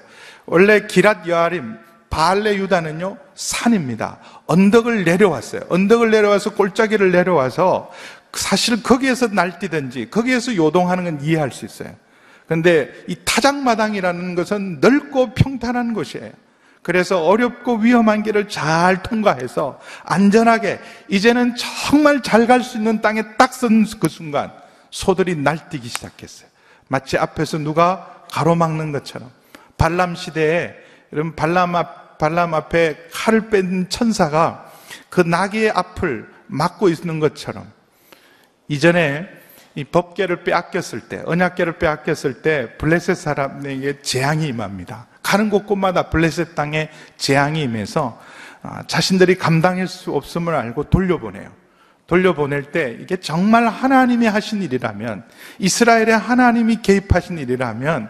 원래 0.45 0.81
기랏 0.87 1.27
여아림, 1.27 1.77
바알레 2.09 2.55
유다는요, 2.55 3.17
산입니다. 3.35 4.17
언덕을 4.47 5.03
내려왔어요. 5.03 5.61
언덕을 5.69 6.09
내려와서 6.09 6.53
골짜기를 6.53 7.11
내려와서 7.11 7.91
사실 8.33 8.81
거기에서 8.81 9.27
날뛰든지 9.27 10.09
거기에서 10.09 10.55
요동하는 10.55 11.03
건 11.03 11.21
이해할 11.21 11.51
수 11.51 11.65
있어요. 11.65 11.93
근데 12.47 12.91
이 13.07 13.15
타작마당이라는 13.25 14.35
것은 14.35 14.79
넓고 14.79 15.33
평탄한 15.33 15.93
곳이에요. 15.93 16.31
그래서 16.83 17.25
어렵고 17.25 17.77
위험한 17.77 18.21
길을 18.21 18.47
잘 18.47 19.01
통과해서 19.01 19.79
안전하게 20.03 20.79
이제는 21.09 21.55
정말 21.55 22.21
잘 22.21 22.45
갈 22.45 22.61
수 22.61 22.77
있는 22.77 23.01
땅에 23.01 23.23
딱선그 23.37 24.07
순간 24.07 24.51
소들이 24.91 25.35
날뛰기 25.35 25.87
시작했어요. 25.87 26.47
마치 26.87 27.17
앞에서 27.17 27.57
누가 27.57 28.23
가로막는 28.31 28.91
것처럼 28.91 29.31
발람 29.77 30.13
시대에 30.15 30.75
이런 31.11 31.35
발람 31.35 31.75
앞 31.75 32.19
발람 32.19 32.53
앞에 32.53 33.07
칼을 33.11 33.49
뺀 33.49 33.89
천사가 33.89 34.71
그 35.09 35.21
나귀의 35.21 35.71
앞을 35.71 36.29
막고 36.47 36.89
있는 36.89 37.19
것처럼 37.19 37.69
이전에 38.67 39.27
이 39.75 39.83
법계를 39.83 40.43
빼앗겼을 40.43 41.01
때, 41.01 41.21
언약계를 41.25 41.77
빼앗겼을 41.77 42.41
때 42.41 42.77
블레셋 42.77 43.17
사람에게 43.17 44.01
재앙이 44.01 44.47
임합니다. 44.47 45.07
가는 45.21 45.49
곳곳마다 45.49 46.09
블레셋 46.09 46.55
땅에 46.55 46.89
재앙이 47.17 47.61
임해서 47.63 48.19
아, 48.61 48.83
자신들이 48.87 49.35
감당할 49.35 49.87
수 49.87 50.15
없음을 50.15 50.55
알고 50.55 50.85
돌려보내요. 50.85 51.51
돌려보낼 52.07 52.71
때 52.71 52.97
이게 52.99 53.17
정말 53.17 53.67
하나님이 53.67 54.27
하신 54.27 54.61
일이라면 54.61 55.23
이스라엘의 55.59 56.17
하나님이 56.17 56.81
개입하신 56.81 57.39
일이라면 57.39 58.09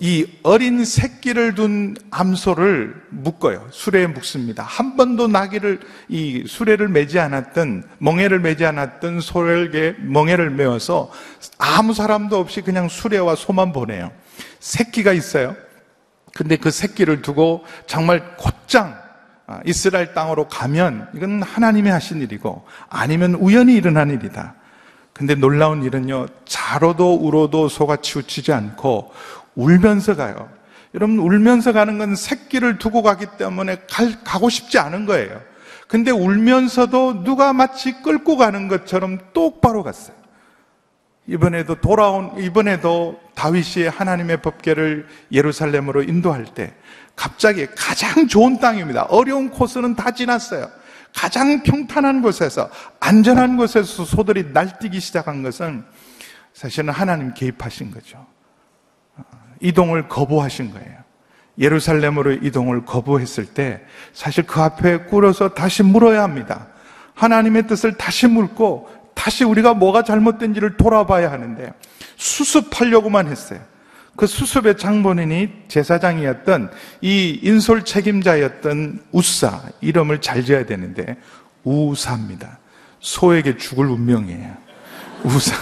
이 0.00 0.26
어린 0.44 0.84
새끼를 0.84 1.54
둔 1.54 1.96
암소를 2.10 3.06
묶어요. 3.10 3.66
수레에 3.70 4.06
묶습니다. 4.06 4.62
한 4.62 4.96
번도 4.96 5.26
나귀를 5.26 5.80
이 6.08 6.44
수레를 6.46 6.88
매지 6.88 7.18
않았던 7.18 7.82
멍에를 7.98 8.38
매지 8.38 8.64
않았던 8.64 9.20
소에게 9.20 9.96
멍에를 9.98 10.50
메어서 10.50 11.10
아무 11.58 11.94
사람도 11.94 12.38
없이 12.38 12.60
그냥 12.60 12.88
수레와 12.88 13.34
소만 13.34 13.72
보내요. 13.72 14.12
새끼가 14.60 15.12
있어요. 15.12 15.56
근데 16.32 16.56
그 16.56 16.70
새끼를 16.70 17.22
두고 17.22 17.64
정말 17.86 18.36
곧장 18.36 18.96
아, 19.48 19.60
이스라엘 19.64 20.14
땅으로 20.14 20.46
가면 20.46 21.08
이건 21.14 21.42
하나님이 21.42 21.88
하신 21.88 22.20
일이고 22.20 22.64
아니면 22.88 23.34
우연히 23.34 23.74
일어난 23.74 24.10
일이다. 24.10 24.54
근데 25.18 25.34
놀라운 25.34 25.82
일은요, 25.82 26.26
자로도 26.44 27.16
울어도 27.16 27.68
소가 27.68 27.96
치우치지 27.96 28.52
않고 28.52 29.12
울면서 29.58 30.14
가요. 30.14 30.48
여러분, 30.94 31.18
울면서 31.18 31.72
가는 31.72 31.98
건 31.98 32.14
새끼를 32.14 32.78
두고 32.78 33.02
가기 33.02 33.26
때문에 33.38 33.82
갈, 33.90 34.22
가고 34.22 34.48
싶지 34.48 34.78
않은 34.78 35.04
거예요. 35.04 35.42
근데 35.88 36.10
울면서도 36.12 37.24
누가 37.24 37.52
마치 37.52 38.00
끌고 38.02 38.36
가는 38.36 38.68
것처럼 38.68 39.18
똑바로 39.32 39.82
갔어요. 39.82 40.16
이번에도 41.26 41.74
돌아온, 41.74 42.38
이번에도 42.38 43.20
다윗이 43.34 43.88
하나님의 43.88 44.42
법계를 44.42 45.08
예루살렘으로 45.32 46.04
인도할 46.04 46.46
때 46.46 46.72
갑자기 47.16 47.66
가장 47.76 48.28
좋은 48.28 48.60
땅입니다. 48.60 49.02
어려운 49.04 49.50
코스는 49.50 49.96
다 49.96 50.12
지났어요. 50.12 50.70
가장 51.14 51.62
평탄한 51.64 52.22
곳에서, 52.22 52.70
안전한 53.00 53.56
곳에서 53.56 54.04
소들이 54.04 54.52
날뛰기 54.52 55.00
시작한 55.00 55.42
것은 55.42 55.84
사실은 56.54 56.90
하나님 56.90 57.34
개입하신 57.34 57.90
거죠. 57.90 58.24
어, 59.58 59.60
이동을 59.60 60.08
거부하신 60.08 60.72
거예요. 60.72 60.98
예루살렘으로 61.58 62.32
이동을 62.32 62.84
거부했을 62.84 63.46
때 63.46 63.80
사실 64.12 64.46
그 64.46 64.60
앞에 64.60 64.98
꿇어서 64.98 65.54
다시 65.54 65.82
물어야 65.82 66.22
합니다. 66.22 66.68
하나님의 67.14 67.66
뜻을 67.66 67.94
다시 67.94 68.28
묻고 68.28 68.88
다시 69.14 69.42
우리가 69.42 69.74
뭐가 69.74 70.04
잘못된지를 70.04 70.76
돌아봐야 70.76 71.32
하는데 71.32 71.72
수습하려고만 72.16 73.26
했어요. 73.26 73.60
그 74.16 74.26
수습의 74.26 74.78
장본인이 74.78 75.64
제사장이었던 75.68 76.70
이 77.02 77.40
인솔 77.42 77.84
책임자였던 77.84 79.04
우사 79.12 79.62
이름을 79.80 80.20
잘 80.20 80.44
지어야 80.44 80.66
되는데 80.66 81.16
우사입니다. 81.64 82.58
소에게 83.00 83.56
죽을 83.56 83.86
운명이에요. 83.86 84.56
우사. 85.24 85.54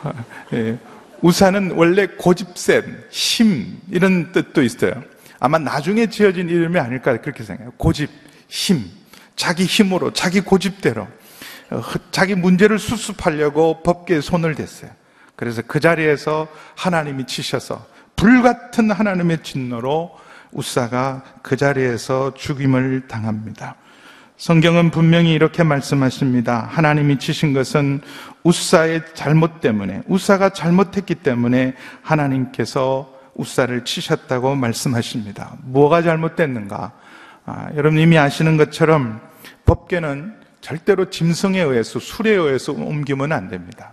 예, 0.52 0.78
우사는 1.22 1.72
원래 1.72 2.06
고집센, 2.06 3.04
힘 3.10 3.80
이런 3.90 4.32
뜻도 4.32 4.62
있어요. 4.62 5.02
아마 5.38 5.58
나중에 5.58 6.06
지어진 6.08 6.48
이름이 6.48 6.78
아닐까 6.78 7.16
그렇게 7.18 7.42
생각해요. 7.42 7.72
고집, 7.76 8.10
힘, 8.48 8.84
자기 9.36 9.64
힘으로, 9.64 10.12
자기 10.12 10.40
고집대로 10.40 11.08
어, 11.70 11.82
자기 12.10 12.34
문제를 12.34 12.78
수습하려고 12.78 13.82
법계에 13.82 14.20
손을 14.20 14.54
댔어요. 14.54 14.90
그래서 15.36 15.62
그 15.66 15.80
자리에서 15.80 16.48
하나님이 16.76 17.26
치셔서 17.26 17.86
불같은 18.16 18.90
하나님의 18.90 19.42
진노로 19.42 20.10
우사가 20.52 21.22
그 21.42 21.56
자리에서 21.56 22.34
죽임을 22.34 23.08
당합니다. 23.08 23.76
성경은 24.40 24.90
분명히 24.90 25.34
이렇게 25.34 25.62
말씀하십니다. 25.62 26.66
하나님이 26.70 27.18
치신 27.18 27.52
것은 27.52 28.00
우사의 28.42 29.02
잘못 29.12 29.60
때문에, 29.60 30.00
우사가 30.06 30.54
잘못했기 30.54 31.16
때문에 31.16 31.74
하나님께서 32.00 33.14
우사를 33.34 33.84
치셨다고 33.84 34.54
말씀하십니다. 34.54 35.58
뭐가 35.64 36.00
잘못됐는가? 36.00 36.92
아, 37.44 37.68
여러분 37.76 37.98
이미 37.98 38.16
아시는 38.16 38.56
것처럼 38.56 39.20
법계는 39.66 40.32
절대로 40.62 41.10
짐승에 41.10 41.60
의해서, 41.60 41.98
술에 41.98 42.30
의해서 42.30 42.72
옮기면 42.72 43.32
안 43.32 43.50
됩니다. 43.50 43.92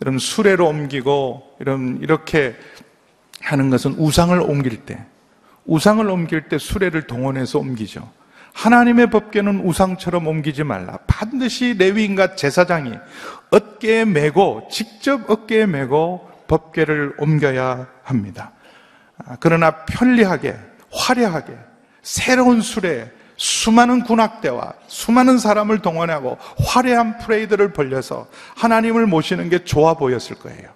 여러분 0.00 0.20
수레로 0.20 0.64
옮기고, 0.68 1.56
여러분 1.60 1.98
이렇게 2.00 2.54
하는 3.40 3.68
것은 3.68 3.96
우상을 3.98 4.40
옮길 4.42 4.76
때, 4.86 5.04
우상을 5.64 6.08
옮길 6.08 6.42
때 6.42 6.56
수레를 6.56 7.08
동원해서 7.08 7.58
옮기죠. 7.58 8.21
하나님의 8.54 9.10
법궤는 9.10 9.60
우상처럼 9.64 10.26
옮기지 10.26 10.64
말라. 10.64 10.98
반드시 11.06 11.74
레위인과 11.78 12.36
제사장이 12.36 12.92
어깨에 13.50 14.04
메고 14.04 14.66
직접 14.70 15.28
어깨에 15.28 15.66
메고 15.66 16.28
법궤를 16.48 17.14
옮겨야 17.18 17.88
합니다. 18.02 18.52
아, 19.18 19.36
그러나 19.40 19.84
편리하게 19.84 20.56
화려하게 20.92 21.56
새로운 22.02 22.60
수레 22.60 23.10
수많은 23.36 24.04
군악대와 24.04 24.74
수많은 24.86 25.38
사람을 25.38 25.80
동원하고 25.80 26.38
화려한 26.64 27.18
프레이드를 27.18 27.72
벌려서 27.72 28.28
하나님을 28.56 29.06
모시는 29.06 29.48
게 29.48 29.64
좋아 29.64 29.94
보였을 29.94 30.36
거예요. 30.36 30.68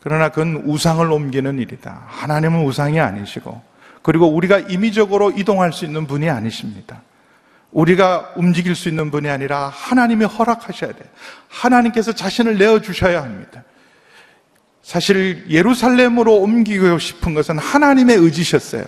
그러나 0.00 0.28
그건 0.28 0.62
우상을 0.64 1.10
옮기는 1.10 1.58
일이다. 1.58 2.04
하나님은 2.06 2.64
우상이 2.64 3.00
아니시고 3.00 3.60
그리고 4.08 4.26
우리가 4.26 4.60
임의적으로 4.60 5.32
이동할 5.32 5.70
수 5.70 5.84
있는 5.84 6.06
분이 6.06 6.30
아니십니다. 6.30 7.02
우리가 7.72 8.32
움직일 8.36 8.74
수 8.74 8.88
있는 8.88 9.10
분이 9.10 9.28
아니라 9.28 9.68
하나님이 9.68 10.24
허락하셔야 10.24 10.92
돼요. 10.92 11.04
하나님께서 11.48 12.12
자신을 12.12 12.56
내어주셔야 12.56 13.22
합니다. 13.22 13.64
사실 14.80 15.44
예루살렘으로 15.50 16.36
옮기고 16.36 16.98
싶은 16.98 17.34
것은 17.34 17.58
하나님의 17.58 18.16
의지셨어요. 18.16 18.86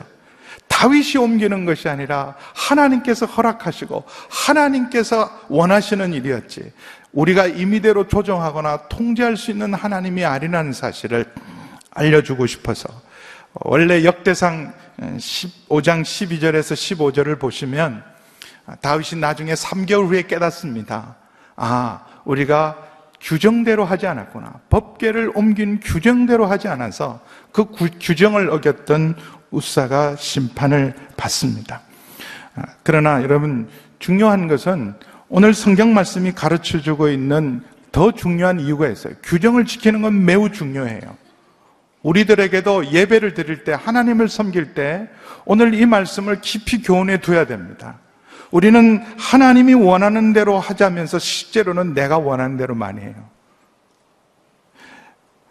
다윗이 0.69 1.19
옮기는 1.19 1.67
것이 1.67 1.91
아니라 1.91 2.35
하나님께서 2.55 3.27
허락하시고 3.27 4.05
하나님께서 4.31 5.31
원하시는 5.51 6.15
일이었지. 6.15 6.73
우리가 7.13 7.45
임의대로 7.45 8.09
조정하거나 8.09 8.89
통제할 8.89 9.37
수 9.37 9.51
있는 9.51 9.75
하나님이 9.75 10.25
아니라는 10.25 10.73
사실을 10.73 11.27
알려주고 11.91 12.47
싶어서 12.47 12.89
원래 13.53 14.05
역대상 14.05 14.73
15장 15.01 16.03
12절에서 16.03 16.75
15절을 17.15 17.39
보시면 17.39 18.05
다윗이 18.81 19.21
나중에 19.21 19.55
3개월 19.55 20.07
후에 20.09 20.23
깨닫습니다. 20.23 21.17
아, 21.57 22.05
우리가 22.25 22.77
규정대로 23.21 23.85
하지 23.85 24.07
않았구나. 24.07 24.61
법계를 24.71 25.33
옮긴 25.35 25.81
규정대로 25.81 26.47
하지 26.47 26.69
않아서 26.69 27.21
그 27.53 27.67
규정을 28.01 28.51
어겼던 28.51 29.17
우사가 29.51 30.17
심판을 30.17 30.95
받습니다. 31.17 31.83
아, 32.55 32.63
그러나 32.83 33.23
여러분 33.23 33.69
중요한 33.99 34.49
것은 34.49 34.95
오늘 35.29 35.55
성경 35.55 35.95
말씀이 35.95 36.33
가르쳐 36.33 36.81
주고 36.81 37.09
있는 37.09 37.63
더 37.93 38.13
중요한 38.13 38.61
이유가 38.61 38.89
있어요. 38.89 39.15
규정을 39.23 39.67
지키는 39.67 40.03
건 40.03 40.25
매우 40.25 40.51
중요해요. 40.51 41.17
우리들에게도 42.03 42.93
예배를 42.93 43.35
드릴 43.35 43.65
때, 43.65 43.73
하나님을 43.73 44.29
섬길 44.29 44.75
때, 44.75 45.09
오늘 45.45 45.75
이 45.75 45.85
말씀을 45.87 46.41
깊이 46.41 46.83
교훈해 46.83 47.21
둬야 47.21 47.47
됩니다. 47.47 47.99
우리는 48.51 49.05
하나님이 49.19 49.75
원하는 49.75 50.33
대로 50.33 50.59
하자면서 50.59 51.19
실제로는 51.19 51.95
내가 51.95 52.19
원하는 52.19 52.57
대로 52.57 52.75
많이 52.75 53.01
해요. 53.01 53.15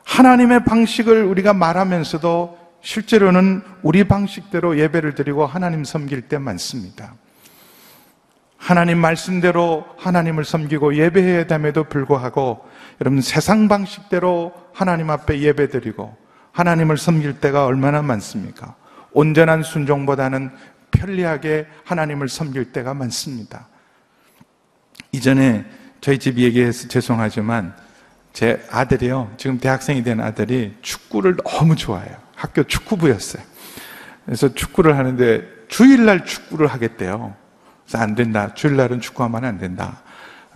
하나님의 0.04 0.66
방식을 0.66 1.24
우리가 1.24 1.54
말하면서도 1.54 2.58
실제로는 2.82 3.62
우리 3.84 4.06
방식대로 4.06 4.80
예배를 4.80 5.16
드리고 5.16 5.46
하나님 5.46 5.84
섬길 5.84 6.24
때 6.24 6.38
많습니다. 6.38 7.14
하나님 8.58 8.98
말씀대로 8.98 9.86
하나님을 9.98 10.44
섬기고 10.44 10.96
예배해야 10.96 11.48
됨에도 11.48 11.86
불구하고 11.86 12.68
여러분 13.00 13.22
세상 13.22 13.68
방식대로 13.68 14.54
하나님 14.74 15.10
앞에 15.10 15.40
예배 15.40 15.70
드리고 15.70 16.16
하나님을 16.60 16.98
섬길 16.98 17.40
때가 17.40 17.66
얼마나 17.66 18.02
많습니까? 18.02 18.76
온전한 19.14 19.64
순종보다는 19.64 20.52
편리하게 20.92 21.68
하나님을 21.86 22.28
섬길 22.28 22.74
때가 22.74 22.94
많습니다. 22.94 23.68
이전에 25.14 25.66
저희 26.02 26.18
집 26.18 26.38
얘기해서 26.38 26.90
죄송하지만 26.90 27.74
제 28.34 28.62
아들이요. 28.70 29.36
지금 29.38 29.60
대학생이 29.60 30.04
된 30.04 30.20
아들이 30.20 30.76
축구를 30.82 31.38
너무 31.38 31.78
좋아해요. 31.78 32.18
학교 32.36 32.64
축구부였어요. 32.64 33.42
그래서 34.26 34.54
축구를 34.54 34.98
하는데 34.98 35.48
주일날 35.70 36.26
축구를 36.26 36.68
하겠대요. 36.68 37.36
그래서 37.86 38.04
안 38.04 38.16
된다. 38.16 38.54
주일날은 38.54 39.00
축구하면 39.00 39.46
안 39.46 39.58
된다. 39.60 40.02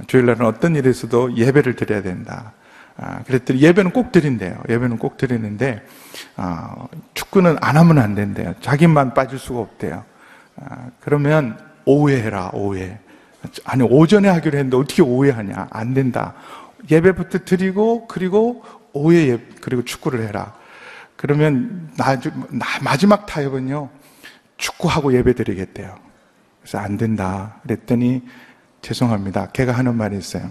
주일날은 0.07 0.45
어떤 0.45 0.75
일에서도 0.75 1.37
예배를 1.37 1.77
드려야 1.77 2.01
된다. 2.01 2.51
아, 2.97 3.23
그랬더니 3.23 3.61
예배는 3.61 3.91
꼭 3.91 4.11
드린대요. 4.11 4.63
예배는 4.69 4.97
꼭 4.97 5.17
드리는데 5.17 5.85
아, 6.35 6.87
축구는 7.13 7.57
안 7.61 7.77
하면 7.77 7.97
안 7.97 8.15
된대요. 8.15 8.53
자기만 8.61 9.13
빠질 9.13 9.39
수가 9.39 9.59
없대요. 9.59 10.03
아, 10.57 10.89
그러면 10.99 11.57
오해해라 11.85 12.51
오해. 12.53 12.99
아니 13.65 13.83
오전에 13.83 14.29
하기로 14.29 14.57
했는데 14.57 14.77
어떻게 14.77 15.01
오해하냐? 15.01 15.67
안 15.69 15.93
된다. 15.93 16.33
예배부터 16.89 17.39
드리고 17.45 18.07
그리고 18.07 18.63
오해 18.93 19.29
예 19.29 19.39
그리고 19.61 19.83
축구를 19.83 20.25
해라. 20.27 20.53
그러면 21.15 21.91
나주, 21.97 22.31
나, 22.49 22.65
마지막 22.81 23.25
타협은요 23.25 23.89
축구하고 24.57 25.13
예배 25.13 25.33
드리겠대요. 25.33 25.95
그래서 26.61 26.77
안 26.77 26.97
된다. 26.97 27.59
그랬더니 27.63 28.21
죄송합니다. 28.81 29.47
걔가 29.47 29.71
하는 29.71 29.95
말이 29.95 30.17
있어요. 30.17 30.49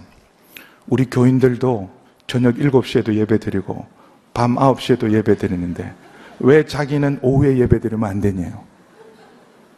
우리 0.87 1.05
교인들도 1.05 2.02
저녁 2.27 2.55
7시에도 2.55 3.13
예배 3.13 3.39
드리고 3.39 3.85
밤 4.33 4.55
9시에도 4.55 5.11
예배 5.11 5.37
드리는데 5.37 5.93
왜 6.39 6.65
자기는 6.65 7.19
오후에 7.21 7.57
예배 7.57 7.79
드리면 7.79 8.09
안 8.09 8.21
되냐요? 8.21 8.63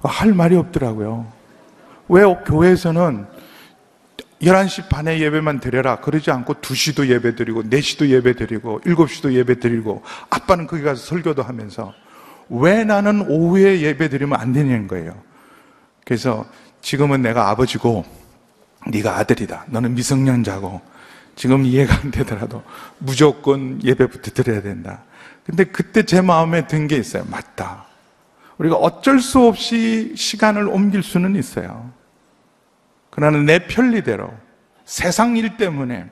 할 0.01 0.33
말이 0.33 0.55
없더라고요. 0.55 1.25
왜 2.07 2.23
교회에서는 2.23 3.25
11시 4.41 4.89
반에 4.89 5.19
예배만 5.19 5.59
드려라. 5.59 5.99
그러지 5.99 6.29
않고 6.29 6.55
2시도 6.55 7.07
예배 7.07 7.35
드리고, 7.35 7.63
4시도 7.63 8.09
예배 8.09 8.35
드리고, 8.35 8.81
7시도 8.81 9.33
예배 9.33 9.59
드리고, 9.59 10.03
아빠는 10.29 10.67
거기 10.67 10.83
가서 10.83 11.03
설교도 11.03 11.41
하면서, 11.41 11.93
왜 12.49 12.83
나는 12.83 13.21
오후에 13.27 13.81
예배 13.81 14.09
드리면 14.09 14.39
안 14.39 14.53
되냐는 14.53 14.87
거예요. 14.87 15.15
그래서 16.05 16.45
지금은 16.81 17.21
내가 17.21 17.49
아버지고, 17.49 18.05
네가 18.87 19.17
아들이다. 19.17 19.65
너는 19.69 19.95
미성년자고, 19.95 20.81
지금 21.35 21.65
이해가 21.65 21.95
안 22.01 22.11
되더라도 22.11 22.63
무조건 22.97 23.83
예배부터 23.83 24.31
드려야 24.31 24.61
된다. 24.61 25.03
근데 25.45 25.63
그때 25.65 26.03
제 26.03 26.21
마음에 26.21 26.65
든 26.67 26.87
게 26.87 26.95
있어요. 26.97 27.25
맞다. 27.29 27.85
우리가 28.57 28.75
어쩔 28.75 29.19
수 29.19 29.41
없이 29.45 30.13
시간을 30.15 30.67
옮길 30.67 31.03
수는 31.03 31.35
있어요. 31.35 31.91
그러나 33.09 33.37
내 33.39 33.67
편리대로 33.67 34.33
세상 34.85 35.35
일 35.37 35.57
때문에 35.57 36.09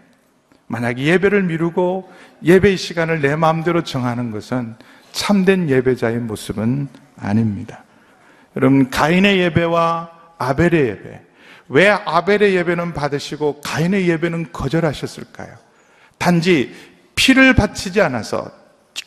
만약 0.68 0.98
예배를 0.98 1.44
미루고 1.44 2.12
예배의 2.44 2.78
시간을 2.78 3.22
내 3.22 3.36
마음대로 3.36 3.84
정하는 3.84 4.32
것은 4.32 4.76
참된 5.12 5.70
예배자의 5.70 6.18
모습은 6.20 6.88
아닙니다. 7.18 7.84
여러분, 8.56 8.90
가인의 8.90 9.40
예배와 9.40 10.10
아벨의 10.38 10.88
예배. 10.88 11.22
왜 11.70 11.90
아벨의 11.90 12.56
예배는 12.56 12.94
받으시고 12.94 13.62
가인의 13.62 14.10
예배는 14.10 14.52
거절하셨을까요? 14.52 15.56
단지 16.18 16.74
피를 17.16 17.54
바치지 17.54 18.02
않아서 18.02 18.52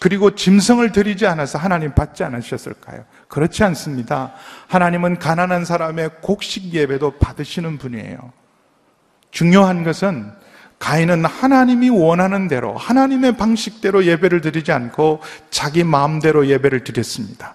그리고 0.01 0.35
짐승을 0.35 0.93
드리지 0.93 1.27
않아서 1.27 1.59
하나님 1.59 1.95
받지 1.95 2.25
않으셨을까요? 2.25 3.05
그렇지 3.29 3.65
않습니다. 3.65 4.33
하나님은 4.69 5.19
가난한 5.19 5.65
사람의 5.65 6.11
곡식 6.23 6.75
예배도 6.75 7.19
받으시는 7.19 7.79
분이에요. 7.79 8.33
중요한 9.31 9.85
것은 9.85 10.33
가인은 10.79 11.25
하나님이 11.25 11.89
원하는 11.89 12.49
대로 12.49 12.77
하나님의 12.77 13.37
방식대로 13.37 14.05
예배를 14.05 14.41
드리지 14.41 14.73
않고 14.73 15.21
자기 15.51 15.85
마음대로 15.85 16.47
예배를 16.47 16.85
드렸습니다. 16.85 17.55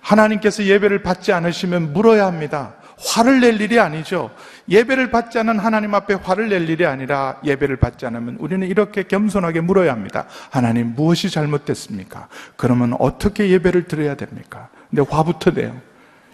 하나님께서 0.00 0.64
예배를 0.64 1.02
받지 1.02 1.32
않으시면 1.32 1.92
물어야 1.92 2.26
합니다. 2.26 2.74
화를 2.98 3.40
낼 3.40 3.60
일이 3.60 3.78
아니죠. 3.78 4.30
예배를 4.68 5.10
받지 5.10 5.38
않은 5.38 5.58
하나님 5.58 5.94
앞에 5.94 6.14
화를 6.14 6.48
낼 6.48 6.68
일이 6.68 6.86
아니라 6.86 7.38
예배를 7.44 7.76
받지 7.76 8.06
않으면 8.06 8.36
우리는 8.40 8.66
이렇게 8.66 9.02
겸손하게 9.02 9.60
물어야 9.60 9.92
합니다. 9.92 10.26
하나님 10.50 10.94
무엇이 10.94 11.30
잘못됐습니까? 11.30 12.28
그러면 12.56 12.94
어떻게 12.98 13.50
예배를 13.50 13.84
드려야 13.84 14.14
됩니까? 14.14 14.68
근데 14.88 15.02
화부터 15.08 15.52
내요. 15.52 15.78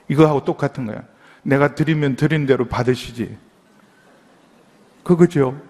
이거하고 0.09 0.44
똑같은 0.44 0.87
거예요. 0.87 1.03
내가 1.42 1.75
드리면 1.75 2.16
드린 2.16 2.46
대로 2.46 2.66
받으시지. 2.66 3.37
그거죠. 5.03 5.61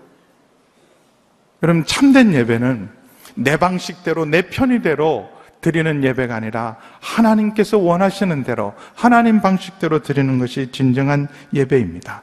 여러분 1.62 1.86
참된 1.86 2.34
예배는 2.34 2.90
내 3.34 3.56
방식대로 3.56 4.26
내 4.26 4.42
편의대로 4.42 5.30
드리는 5.62 6.04
예배가 6.04 6.34
아니라 6.34 6.76
하나님께서 7.00 7.78
원하시는 7.78 8.42
대로 8.44 8.74
하나님 8.94 9.40
방식대로 9.40 10.02
드리는 10.02 10.38
것이 10.38 10.70
진정한 10.72 11.28
예배입니다. 11.54 12.22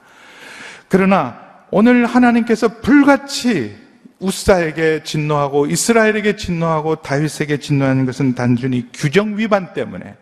그러나 0.89 1.39
오늘 1.71 2.05
하나님께서 2.05 2.81
불같이 2.81 3.75
우사에게 4.19 5.03
진노하고 5.03 5.67
이스라엘에게 5.67 6.35
진노하고 6.35 6.97
다윗에게 6.97 7.57
진노하는 7.57 8.05
것은 8.05 8.35
단순히 8.35 8.89
규정 8.93 9.37
위반 9.37 9.73
때문에 9.73 10.17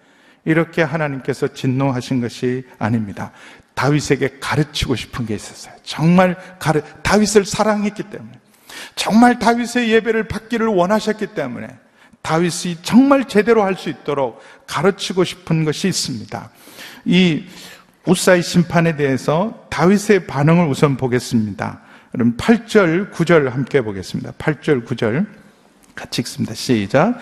이렇게 0.46 0.84
하나님께서 0.84 1.48
진노하신 1.48 2.22
것이 2.22 2.66
아닙니다. 2.78 3.32
다윗에게 3.74 4.38
가르치고 4.40 4.96
싶은 4.96 5.26
게 5.26 5.34
있었어요. 5.34 5.74
정말 5.84 6.38
가르, 6.60 6.82
다윗을 7.02 7.46
사랑했기 7.46 8.04
때문에. 8.04 8.32
정말 8.96 9.40
다윗의 9.40 9.90
예배를 9.90 10.28
받기를 10.28 10.68
원하셨기 10.68 11.28
때문에 11.28 11.68
다윗이 12.28 12.80
정말 12.82 13.26
제대로 13.26 13.64
할 13.64 13.78
수 13.78 13.90
있도록 13.90 14.42
가르치고 14.66 15.24
싶은 15.24 15.64
것이 15.64 15.88
있습니다. 15.88 16.50
이 17.06 17.46
우사의 18.06 18.44
심판에 18.44 18.98
대해서 18.98 19.66
다윗의 19.70 20.28
반응을 20.28 20.68
우선 20.68 20.98
보겠습니다. 20.98 21.80
그럼 22.12 22.36
8절, 22.36 23.14
9절 23.14 23.50
함께 23.50 23.80
보겠습니다. 23.80 24.34
8절, 24.34 24.86
9절 24.86 25.26
같이 25.96 26.22
읽습니다. 26.22 26.54
시작. 26.54 27.18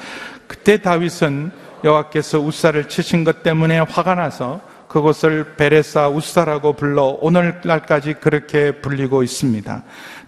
그때 0.47 0.81
다윗은 0.81 1.51
여호와께서 1.83 2.39
우사를 2.39 2.89
치신 2.89 3.23
것 3.23 3.43
때문에 3.43 3.79
화가 3.79 4.15
나서 4.15 4.61
그곳을 4.87 5.55
베레사 5.55 6.09
우사라고 6.09 6.73
불러 6.73 7.03
오늘날까지 7.21 8.15
그렇게 8.15 8.71
불리고 8.81 9.21
있습니다. 9.21 9.83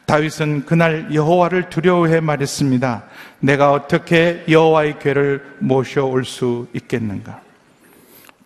다윗은 0.07 0.65
그날 0.65 1.13
여호와를 1.13 1.69
두려워해 1.69 2.21
말했습니다. 2.21 3.03
내가 3.41 3.73
어떻게 3.73 4.45
여호와의 4.49 4.99
궤를 4.99 5.45
모셔올 5.59 6.23
수 6.23 6.67
있겠는가? 6.73 7.41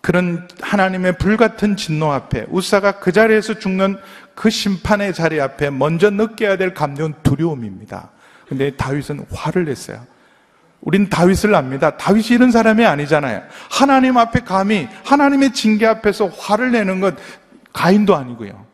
그런 0.02 0.48
하나님의 0.60 1.20
불같은 1.20 1.78
진노 1.78 2.12
앞에 2.12 2.48
우사가 2.50 2.94
그 2.94 3.12
자리에서 3.12 3.60
죽는 3.60 3.98
그 4.34 4.50
심판의 4.50 5.14
자리 5.14 5.40
앞에 5.40 5.70
먼저 5.70 6.10
느껴야 6.10 6.58
될 6.58 6.74
감정은 6.74 7.14
두려움입니다. 7.22 8.10
근데 8.48 8.76
다윗은 8.76 9.28
화를 9.32 9.66
냈어요. 9.66 10.04
우린 10.82 11.10
다윗을 11.10 11.54
압니다. 11.54 11.96
다윗이 11.96 12.30
이런 12.32 12.50
사람이 12.50 12.84
아니잖아요. 12.84 13.44
하나님 13.70 14.18
앞에 14.18 14.40
감히 14.40 14.88
하나님의 15.06 15.54
징계 15.54 15.86
앞에서 15.86 16.26
화를 16.26 16.72
내는 16.72 17.02
것 17.02 17.14
가인도 17.72 18.16
아니고요. 18.16 18.71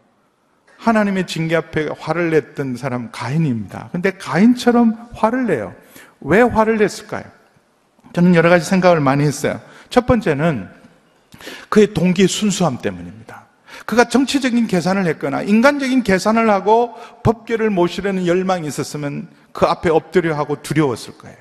하나님의 0.77 1.27
징계 1.27 1.55
앞에 1.55 1.89
화를 1.99 2.29
냈던 2.29 2.77
사람 2.77 3.09
가인입니다. 3.11 3.89
근데 3.91 4.11
가인처럼 4.11 5.09
화를 5.13 5.47
내요. 5.47 5.73
왜 6.21 6.41
화를 6.41 6.77
냈을까요? 6.77 7.23
저는 8.13 8.35
여러 8.35 8.49
가지 8.49 8.65
생각을 8.65 8.99
많이 8.99 9.23
했어요. 9.23 9.59
첫 9.89 10.05
번째는 10.05 10.69
그의 11.69 11.93
동기의 11.93 12.27
순수함 12.27 12.77
때문입니다. 12.79 13.45
그가 13.85 14.05
정치적인 14.05 14.67
계산을 14.67 15.05
했거나 15.05 15.43
인간적인 15.43 16.03
계산을 16.03 16.49
하고 16.49 16.95
법궤를 17.23 17.69
모시려는 17.69 18.25
열망이 18.25 18.67
있었으면 18.67 19.29
그 19.51 19.65
앞에 19.65 19.89
엎드려 19.89 20.35
하고 20.35 20.61
두려웠을 20.61 21.17
거예요. 21.17 21.37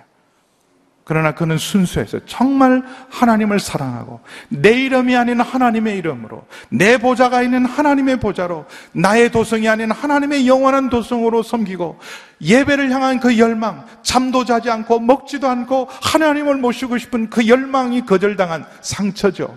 그러나 1.09 1.37
그는 1.37 1.57
순수해서 1.57 2.19
정말 2.27 2.83
하나님을 3.11 3.61
사랑하고 3.61 4.19
내 4.49 4.73
이름이 4.73 5.15
아닌 5.15 5.41
하나님의 5.41 5.97
이름으로 5.99 6.45
내 6.69 6.99
보좌가 6.99 7.45
있는 7.45 7.65
하나님의 7.65 8.19
보좌로 8.19 8.67
나의 8.91 9.31
도성이 9.31 9.69
아닌 9.69 9.93
하나님의 9.93 10.49
영원한 10.49 10.91
도성으로 10.91 11.45
섬기고 11.45 12.01
예배를 12.43 12.91
향한 12.91 13.21
그 13.21 13.39
열망 13.39 13.87
잠도 14.03 14.45
자지 14.45 14.69
않고 14.69 14.99
먹지도 14.99 15.47
않고 15.47 15.89
하나님을 16.03 16.57
모시고 16.57 16.99
싶은 16.99 17.31
그 17.31 17.47
열망이 17.47 18.05
거절당한 18.05 18.67
상처죠. 18.81 19.57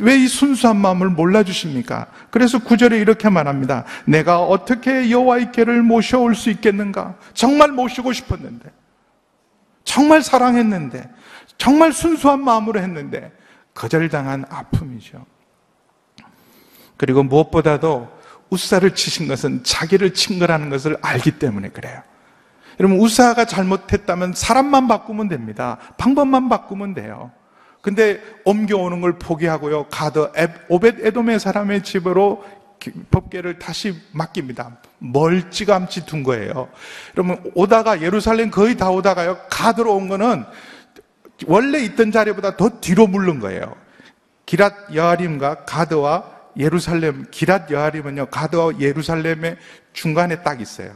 왜 0.00 0.16
이 0.16 0.28
순수한 0.28 0.76
마음을 0.76 1.10
몰라주십니까? 1.10 2.06
그래서 2.30 2.60
구절에 2.60 2.98
이렇게 2.98 3.28
말합니다. 3.28 3.84
내가 4.04 4.42
어떻게 4.42 5.10
여호와의 5.10 5.50
궤를 5.50 5.82
모셔올 5.82 6.36
수 6.36 6.50
있겠는가? 6.50 7.16
정말 7.34 7.72
모시고 7.72 8.12
싶었는데. 8.12 8.85
정말 9.96 10.22
사랑했는데, 10.22 11.08
정말 11.56 11.90
순수한 11.90 12.44
마음으로 12.44 12.80
했는데, 12.80 13.32
거절당한 13.72 14.44
아픔이죠. 14.50 15.24
그리고 16.98 17.22
무엇보다도 17.22 18.06
우사를 18.50 18.94
치신 18.94 19.26
것은 19.26 19.64
자기를 19.64 20.12
친 20.12 20.38
거라는 20.38 20.68
것을 20.68 20.98
알기 21.00 21.38
때문에 21.38 21.70
그래요. 21.70 22.02
여러분, 22.78 22.98
우사가 22.98 23.46
잘못했다면 23.46 24.34
사람만 24.34 24.86
바꾸면 24.86 25.28
됩니다. 25.28 25.78
방법만 25.96 26.50
바꾸면 26.50 26.92
돼요. 26.92 27.32
근데 27.80 28.20
옮겨오는 28.44 29.00
걸 29.00 29.18
포기하고요. 29.18 29.86
가드, 29.88 30.30
오벳 30.68 31.06
에돔의 31.06 31.40
사람의 31.40 31.84
집으로 31.84 32.44
법계를 33.10 33.58
다시 33.58 33.98
맡깁니다. 34.12 34.76
멀찌감치 34.98 36.06
둔 36.06 36.22
거예요. 36.22 36.68
그러면 37.12 37.42
오다가 37.54 38.00
예루살렘 38.02 38.50
거의 38.50 38.76
다 38.76 38.90
오다가요. 38.90 39.38
가드로 39.50 39.94
온 39.94 40.08
거는 40.08 40.44
원래 41.46 41.80
있던 41.80 42.12
자리보다 42.12 42.56
더 42.56 42.80
뒤로 42.80 43.06
물른 43.06 43.40
거예요. 43.40 43.76
기랏 44.46 44.94
여아림과 44.94 45.64
가드와 45.64 46.36
예루살렘 46.56 47.26
기랏 47.30 47.70
여아림은요. 47.70 48.26
가드와 48.26 48.78
예루살렘의 48.80 49.58
중간에 49.92 50.42
딱 50.42 50.60
있어요. 50.60 50.94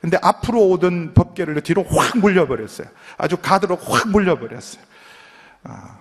근데 0.00 0.18
앞으로 0.22 0.68
오던 0.68 1.14
법계를 1.14 1.60
뒤로 1.62 1.84
확 1.84 2.18
물려버렸어요. 2.18 2.86
아주 3.18 3.36
가드로 3.36 3.76
확 3.76 4.08
물려버렸어요. 4.08 4.82
아, 5.64 5.98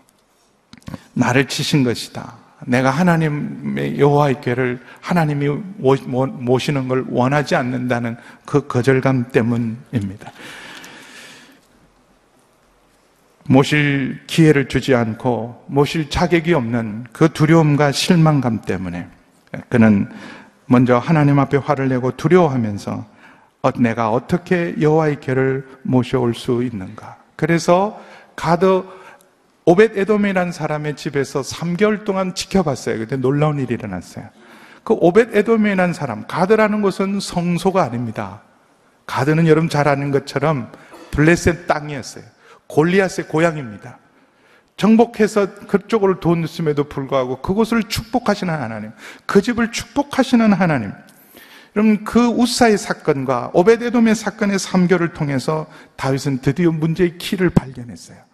나를 1.14 1.48
치신 1.48 1.84
것이다. 1.84 2.38
내가 2.66 2.90
하나님의 2.90 4.00
여호와의 4.00 4.42
궤를 4.42 4.80
하나님이 5.02 5.48
모시는 5.78 6.88
걸 6.88 7.06
원하지 7.10 7.56
않는다는 7.56 8.18
그 8.46 8.68
거절감 8.68 9.30
때문입니다. 9.32 10.32
모실 13.48 14.22
기회를 14.28 14.68
주지 14.68 14.94
않고 14.94 15.66
모실 15.68 16.10
자격이 16.10 16.54
없는 16.54 17.06
그 17.12 17.30
두려움과 17.34 17.92
실망감 17.92 18.62
때문에 18.62 19.08
그는 19.70 20.08
먼저 20.68 21.00
하나님 21.00 21.40
앞에 21.40 21.58
화를 21.58 21.90
내고 21.90 22.16
두려워하면서 22.16 23.06
어, 23.62 23.72
내가 23.72 24.12
어떻게 24.12 24.76
여호와의 24.80 25.20
궤를 25.20 25.68
모셔올 25.82 26.34
수 26.34 26.64
있는가? 26.64 27.18
그래서 27.36 28.00
가드 28.36 28.84
오벳 29.70 29.96
에돔이라는 29.96 30.52
사람의 30.52 30.96
집에서 30.96 31.42
3개월 31.42 32.04
동안 32.04 32.34
지켜봤어요. 32.34 32.98
근데 32.98 33.18
놀라운 33.18 33.60
일이 33.60 33.76
일어났어요. 33.76 34.28
그 34.84 34.96
오벳 34.96 35.36
에돔이라는 35.36 35.94
사람, 35.94 36.26
가드라는 36.26 36.82
곳은 36.82 37.20
성소가 37.20 37.84
아닙니다. 37.84 38.42
가드는 39.06 39.46
여러분 39.46 39.70
잘 39.70 39.88
아는 39.88 40.10
것처럼 40.10 40.72
블레셋 41.12 41.68
땅이었어요. 41.68 42.24
골리앗의 42.66 43.28
고향입니다. 43.28 44.00
정복해서 44.76 45.54
그쪽으로 45.68 46.20
돈었음에도 46.20 46.86
불구하고 46.86 47.44
그곳을 47.44 47.84
축복하시는 47.84 48.52
하나님, 48.52 48.92
그 49.28 49.40
집을 49.40 49.72
축복하시는 49.72 50.52
하나님. 50.52 50.92
여러분 51.76 52.04
그 52.04 52.26
우사의 52.26 52.80
사건과 52.80 53.52
오베데돔의 53.54 54.16
사건의 54.16 54.58
3교를 54.58 55.14
통해서 55.14 55.68
다윗은 55.96 56.40
드디어 56.40 56.72
문제의 56.72 57.20
키를 57.20 57.52
발견했어요. 57.52 58.29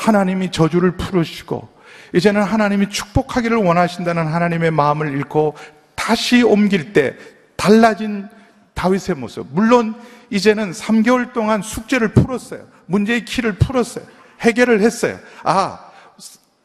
하나님이 0.00 0.50
저주를 0.50 0.92
풀으시고 0.92 1.68
이제는 2.14 2.42
하나님이 2.42 2.88
축복하기를 2.88 3.58
원하신다는 3.58 4.26
하나님의 4.26 4.70
마음을 4.70 5.12
잃고 5.12 5.56
다시 5.94 6.42
옮길 6.42 6.92
때 6.92 7.14
달라진 7.56 8.26
다윗의 8.74 9.16
모습. 9.16 9.46
물론 9.52 9.94
이제는 10.30 10.72
3개월 10.72 11.34
동안 11.34 11.60
숙제를 11.60 12.14
풀었어요. 12.14 12.66
문제의 12.86 13.26
키를 13.26 13.56
풀었어요. 13.56 14.04
해결을 14.40 14.80
했어요. 14.80 15.18
아, 15.44 15.78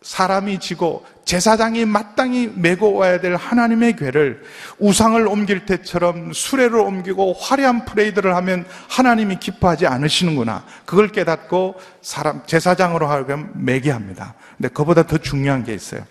사람이 0.02 0.60
지고 0.60 1.06
제사장이 1.26 1.86
마땅히 1.86 2.52
메고 2.56 2.94
와야 2.94 3.20
될 3.20 3.36
하나님의 3.36 3.96
괴를 3.96 4.44
우상을 4.78 5.28
옮길 5.28 5.66
때처럼 5.66 6.34
수레를 6.34 6.78
옮기고 6.78 7.34
화려한 7.34 7.86
프레이드를 7.86 8.36
하면 8.36 8.66
하나님이 8.90 9.40
기뻐하지 9.40 9.88
않으시는구나. 9.88 10.64
그걸 10.86 11.10
깨닫고 11.10 11.76
사람 12.02 12.46
제사장으로 12.46 13.08
하여금 13.08 13.52
매게 13.56 13.90
합니다. 13.92 14.36
근데 14.56 14.70
그보다 14.70 15.04
더 15.04 15.18
중요한 15.18 15.64
게 15.64 15.74
있어요. 15.74 16.04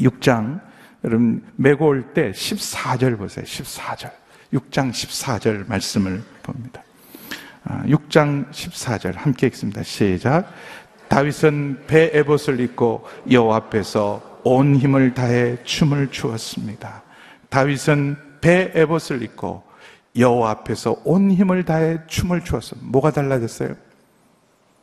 6장 0.00 0.60
여러분 1.04 1.44
메고 1.56 1.86
올 1.86 2.14
때 2.14 2.32
14절 2.32 3.18
보세요. 3.18 3.44
14절. 3.44 4.10
6장 4.54 4.90
14절 4.90 5.68
말씀을 5.68 6.22
봅니다. 6.42 6.82
6장 7.64 8.50
14절 8.50 9.16
함께 9.16 9.46
읽습니다. 9.48 9.82
시작. 9.82 10.52
다윗은 11.12 11.84
배 11.86 12.10
에봇을 12.14 12.58
입고 12.58 13.06
여호와 13.30 13.56
앞에서 13.56 14.40
온 14.44 14.76
힘을 14.76 15.12
다해 15.12 15.62
춤을 15.62 16.10
추었습니다. 16.10 17.02
다윗은 17.50 18.16
배 18.40 18.72
에봇을 18.74 19.22
입고 19.22 19.62
여호와 20.16 20.50
앞에서 20.52 21.02
온 21.04 21.30
힘을 21.30 21.66
다해 21.66 21.98
춤을 22.06 22.44
추었습니다. 22.44 22.88
뭐가 22.90 23.10
달라졌어요? 23.10 23.74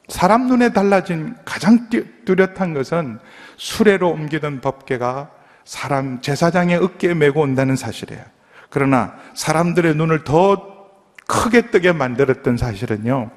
사람 0.07 0.45
눈에 0.45 0.71
달라진 0.71 1.35
가장 1.45 1.89
뚜렷한 1.89 2.75
것은 2.75 3.17
수레로 3.57 4.11
옮기던 4.11 4.61
법계가 4.61 5.31
사람 5.65 6.21
제사장의 6.21 6.77
어깨에 6.77 7.15
메고 7.15 7.41
온다는 7.41 7.75
사실이에요. 7.75 8.23
그러나 8.69 9.15
사람들의 9.33 9.95
눈을 9.95 10.25
더 10.25 10.91
크게 11.25 11.71
뜨게 11.71 11.91
만들었던 11.91 12.57
사실은요, 12.57 13.31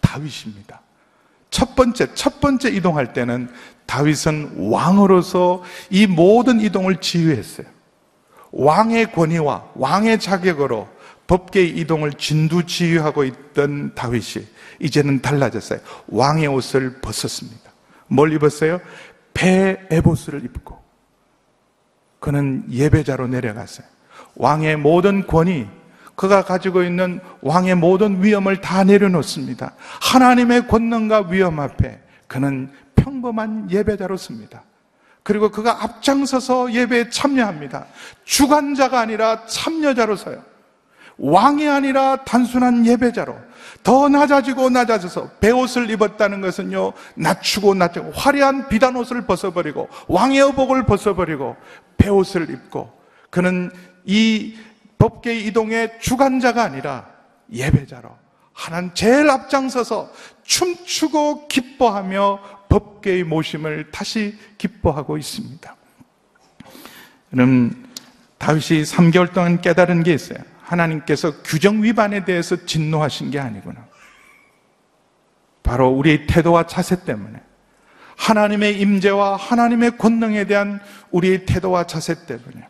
다윗입니다. 0.00 0.82
첫 1.50 1.74
번째, 1.74 2.14
첫 2.14 2.40
번째 2.40 2.70
이동할 2.70 3.12
때는 3.12 3.48
다윗은 3.86 4.70
왕으로서 4.70 5.62
이 5.90 6.06
모든 6.06 6.60
이동을 6.60 6.96
지휘했어요. 6.96 7.66
왕의 8.52 9.12
권위와 9.12 9.70
왕의 9.74 10.20
자격으로 10.20 10.88
법계의 11.26 11.76
이동을 11.78 12.14
진두 12.14 12.64
지휘하고 12.64 13.24
있던 13.24 13.94
다윗이 13.94 14.46
이제는 14.80 15.20
달라졌어요. 15.20 15.80
왕의 16.08 16.46
옷을 16.48 17.00
벗었습니다. 17.00 17.70
뭘 18.06 18.32
입었어요? 18.32 18.80
배 19.34 19.78
에보스를 19.90 20.44
입고 20.44 20.78
그는 22.18 22.64
예배자로 22.70 23.28
내려갔어요. 23.28 23.86
왕의 24.34 24.76
모든 24.76 25.26
권위, 25.26 25.66
그가 26.18 26.42
가지고 26.42 26.82
있는 26.82 27.20
왕의 27.42 27.76
모든 27.76 28.24
위엄을 28.24 28.60
다 28.60 28.82
내려놓습니다. 28.82 29.74
하나님의 30.02 30.66
권능과 30.66 31.28
위엄 31.30 31.60
앞에 31.60 32.00
그는 32.26 32.72
평범한 32.96 33.70
예배자로 33.70 34.16
습니다. 34.16 34.64
그리고 35.22 35.48
그가 35.52 35.84
앞장서서 35.84 36.72
예배에 36.72 37.10
참여합니다. 37.10 37.86
주관자가 38.24 38.98
아니라 38.98 39.46
참여자로 39.46 40.16
서요. 40.16 40.42
왕이 41.18 41.68
아니라 41.68 42.24
단순한 42.24 42.84
예배자로 42.84 43.36
더 43.84 44.08
낮아지고 44.08 44.70
낮아져서 44.70 45.30
배옷을 45.40 45.88
입었다는 45.88 46.40
것은요 46.40 46.94
낮추고 47.14 47.74
낮추고 47.74 48.10
화려한 48.12 48.68
비단 48.68 48.96
옷을 48.96 49.22
벗어버리고 49.22 49.88
왕의 50.08 50.40
의복을 50.40 50.84
벗어버리고 50.84 51.56
배옷을 51.96 52.50
입고 52.50 52.92
그는 53.30 53.70
이 54.04 54.56
법계의 54.98 55.46
이동의 55.46 56.00
주관자가 56.00 56.62
아니라 56.62 57.08
예배자로 57.52 58.10
하나님 58.52 58.92
제일 58.94 59.30
앞장서서 59.30 60.12
춤추고 60.42 61.48
기뻐하며 61.48 62.66
법계의 62.68 63.24
모심을 63.24 63.90
다시 63.90 64.36
기뻐하고 64.58 65.16
있습니다. 65.16 65.76
여러분 67.34 67.88
다윗이 68.38 68.82
3개월 68.82 69.32
동안 69.32 69.60
깨달은 69.60 70.02
게 70.02 70.12
있어요. 70.12 70.38
하나님께서 70.62 71.42
규정 71.42 71.82
위반에 71.82 72.24
대해서 72.24 72.56
진노하신 72.66 73.30
게 73.30 73.38
아니구나. 73.38 73.86
바로 75.62 75.90
우리의 75.90 76.26
태도와 76.26 76.66
자세 76.66 77.04
때문에 77.04 77.40
하나님의 78.16 78.80
임재와 78.80 79.36
하나님의 79.36 79.98
권능에 79.98 80.44
대한 80.44 80.80
우리의 81.10 81.46
태도와 81.46 81.84
자세 81.84 82.26
때문에 82.26 82.66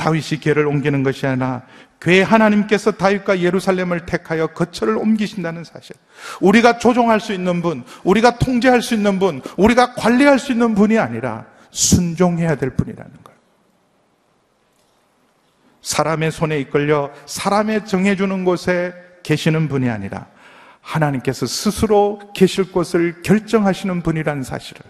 다윗이 0.00 0.40
궤를 0.40 0.66
옮기는 0.66 1.02
것이 1.02 1.26
아니라 1.26 1.62
궤 2.00 2.22
하나님께서 2.22 2.92
다윗과 2.92 3.40
예루살렘을 3.40 4.06
택하여 4.06 4.46
거처를 4.46 4.96
옮기신다는 4.96 5.62
사실. 5.64 5.94
우리가 6.40 6.78
조종할 6.78 7.20
수 7.20 7.34
있는 7.34 7.60
분, 7.60 7.84
우리가 8.02 8.38
통제할 8.38 8.80
수 8.80 8.94
있는 8.94 9.18
분, 9.18 9.42
우리가 9.58 9.94
관리할 9.94 10.38
수 10.38 10.52
있는 10.52 10.74
분이 10.74 10.98
아니라 10.98 11.44
순종해야 11.70 12.56
될 12.56 12.70
분이라는 12.70 13.12
걸. 13.22 13.34
사람의 15.82 16.32
손에 16.32 16.58
이끌려 16.60 17.10
사람의 17.26 17.84
정해주는 17.84 18.44
곳에 18.46 18.94
계시는 19.22 19.68
분이 19.68 19.90
아니라 19.90 20.28
하나님께서 20.80 21.44
스스로 21.44 22.20
계실 22.34 22.72
곳을 22.72 23.20
결정하시는 23.20 24.02
분이라는 24.02 24.42
사실을 24.44 24.80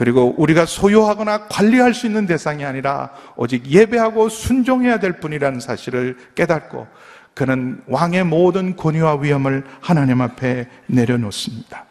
그리고 0.00 0.34
우리가 0.38 0.64
소유하거나 0.64 1.48
관리할 1.48 1.92
수 1.92 2.06
있는 2.06 2.24
대상이 2.24 2.64
아니라 2.64 3.10
오직 3.36 3.66
예배하고 3.66 4.30
순종해야 4.30 4.98
될 4.98 5.20
뿐이라는 5.20 5.60
사실을 5.60 6.16
깨닫고 6.34 6.86
그는 7.34 7.82
왕의 7.86 8.24
모든 8.24 8.76
권위와 8.76 9.16
위엄을 9.16 9.62
하나님 9.82 10.22
앞에 10.22 10.70
내려놓습니다. 10.86 11.84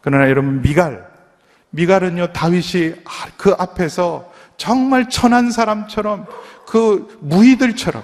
그러나 0.00 0.28
여러분 0.28 0.60
미갈 0.60 1.06
미갈은요 1.70 2.32
다윗이 2.32 2.94
그 3.36 3.54
앞에서 3.56 4.32
정말 4.56 5.08
천한 5.08 5.52
사람처럼 5.52 6.26
그 6.66 7.16
무희들처럼 7.20 8.02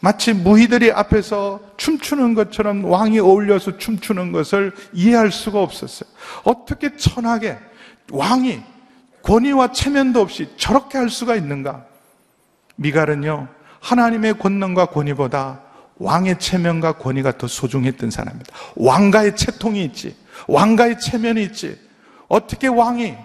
마치 0.00 0.32
무희들이 0.32 0.92
앞에서 0.92 1.60
춤추는 1.76 2.32
것처럼 2.32 2.86
왕이 2.86 3.18
어울려서 3.18 3.76
춤추는 3.76 4.32
것을 4.32 4.72
이해할 4.94 5.30
수가 5.30 5.60
없었어요. 5.60 6.08
어떻게 6.44 6.96
천하게 6.96 7.58
왕이 8.10 8.62
권위와 9.22 9.72
체면도 9.72 10.20
없이 10.20 10.48
저렇게 10.56 10.98
할 10.98 11.10
수가 11.10 11.36
있는가? 11.36 11.84
미갈은요, 12.76 13.48
하나님의 13.80 14.38
권능과 14.38 14.86
권위보다 14.86 15.60
왕의 15.96 16.38
체면과 16.38 16.92
권위가 16.92 17.38
더 17.38 17.46
소중했던 17.46 18.10
사람입니다. 18.10 18.54
왕가의 18.76 19.36
채통이 19.36 19.84
있지, 19.84 20.16
왕가의 20.46 21.00
체면이 21.00 21.42
있지. 21.44 21.78
어떻게 22.28 22.68
왕이 22.68 23.16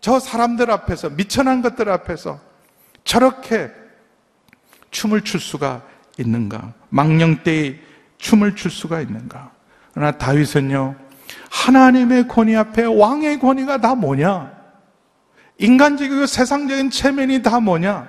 저 0.00 0.18
사람들 0.18 0.70
앞에서, 0.70 1.10
미천한 1.10 1.60
것들 1.60 1.88
앞에서 1.88 2.40
저렇게 3.04 3.70
춤을 4.90 5.22
출 5.22 5.40
수가 5.40 5.82
있는가? 6.18 6.72
망령 6.88 7.42
때에 7.42 7.76
춤을 8.18 8.56
출 8.56 8.70
수가 8.70 9.00
있는가? 9.00 9.50
그러나 9.92 10.12
다윗은요, 10.12 10.94
하나님의 11.50 12.28
권위 12.28 12.56
앞에 12.56 12.84
왕의 12.84 13.38
권위가 13.38 13.80
다 13.80 13.94
뭐냐? 13.94 14.52
인간적이고 15.58 16.26
세상적인 16.26 16.90
체면이 16.90 17.42
다 17.42 17.60
뭐냐? 17.60 18.08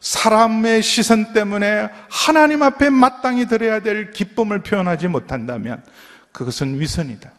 사람의 0.00 0.82
시선 0.82 1.32
때문에 1.32 1.88
하나님 2.10 2.62
앞에 2.62 2.90
마땅히 2.90 3.46
드려야 3.46 3.80
될 3.80 4.10
기쁨을 4.10 4.62
표현하지 4.62 5.06
못한다면 5.08 5.84
그것은 6.32 6.80
위선이다. 6.80 7.30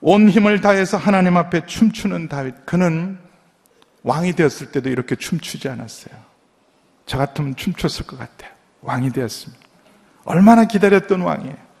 온 0.00 0.28
힘을 0.28 0.60
다해서 0.60 0.96
하나님 0.96 1.36
앞에 1.36 1.66
춤추는 1.66 2.28
다윗, 2.28 2.66
그는 2.66 3.18
왕이 4.02 4.34
되었을 4.34 4.70
때도 4.72 4.88
이렇게 4.90 5.16
춤추지 5.16 5.68
않았어요. 5.68 6.14
저 7.06 7.18
같으면 7.18 7.56
춤췄을 7.56 8.06
것 8.06 8.18
같아요. 8.18 8.50
왕이 8.80 9.10
되었습니다. 9.10 9.62
얼마나 10.24 10.64
기다렸던 10.64 11.20
왕이에요. 11.20 11.71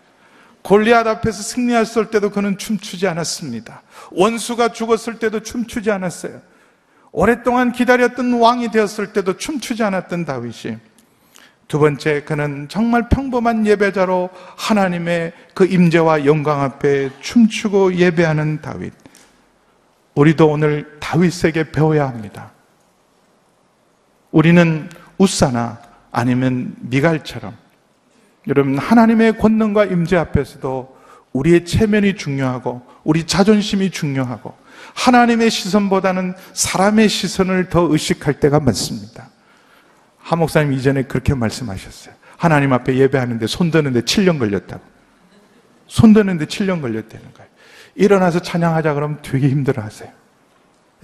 골리앗 0.62 1.06
앞에서 1.06 1.42
승리했을 1.42 2.10
때도 2.10 2.30
그는 2.30 2.56
춤추지 2.56 3.06
않았습니다. 3.06 3.82
원수가 4.12 4.72
죽었을 4.72 5.18
때도 5.18 5.40
춤추지 5.40 5.90
않았어요. 5.90 6.40
오랫동안 7.10 7.72
기다렸던 7.72 8.40
왕이 8.40 8.70
되었을 8.70 9.12
때도 9.12 9.36
춤추지 9.36 9.82
않았던 9.82 10.24
다윗이 10.24 10.78
두 11.68 11.78
번째 11.78 12.22
그는 12.24 12.68
정말 12.68 13.08
평범한 13.08 13.66
예배자로 13.66 14.30
하나님의 14.56 15.32
그 15.54 15.64
임재와 15.66 16.26
영광 16.26 16.60
앞에 16.62 17.10
춤추고 17.20 17.94
예배하는 17.94 18.60
다윗. 18.60 18.92
우리도 20.14 20.48
오늘 20.48 20.98
다윗에게 21.00 21.72
배워야 21.72 22.06
합니다. 22.06 22.52
우리는 24.30 24.90
우사나 25.18 25.80
아니면 26.10 26.74
미갈처럼 26.80 27.56
여러분 28.48 28.78
하나님의 28.78 29.38
권능과 29.38 29.86
임재 29.86 30.16
앞에서도 30.16 30.96
우리의 31.32 31.64
체면이 31.64 32.16
중요하고 32.16 32.82
우리 33.04 33.26
자존심이 33.26 33.90
중요하고 33.90 34.54
하나님의 34.94 35.50
시선보다는 35.50 36.34
사람의 36.52 37.08
시선을 37.08 37.68
더 37.68 37.82
의식할 37.90 38.40
때가 38.40 38.60
많습니다. 38.60 39.28
하 40.18 40.36
목사님 40.36 40.72
이전에 40.72 41.04
그렇게 41.04 41.34
말씀하셨어요. 41.34 42.14
하나님 42.36 42.72
앞에 42.72 42.96
예배하는데 42.96 43.46
손 43.46 43.70
드는데 43.70 44.00
7년 44.02 44.38
걸렸다고. 44.38 44.82
손 45.86 46.12
드는데 46.12 46.46
7년 46.46 46.80
걸렸다는 46.80 47.32
거예요. 47.34 47.50
일어나서 47.94 48.40
찬양하자 48.40 48.94
그러면 48.94 49.18
되게 49.22 49.48
힘들어 49.48 49.82
하세요. 49.82 50.10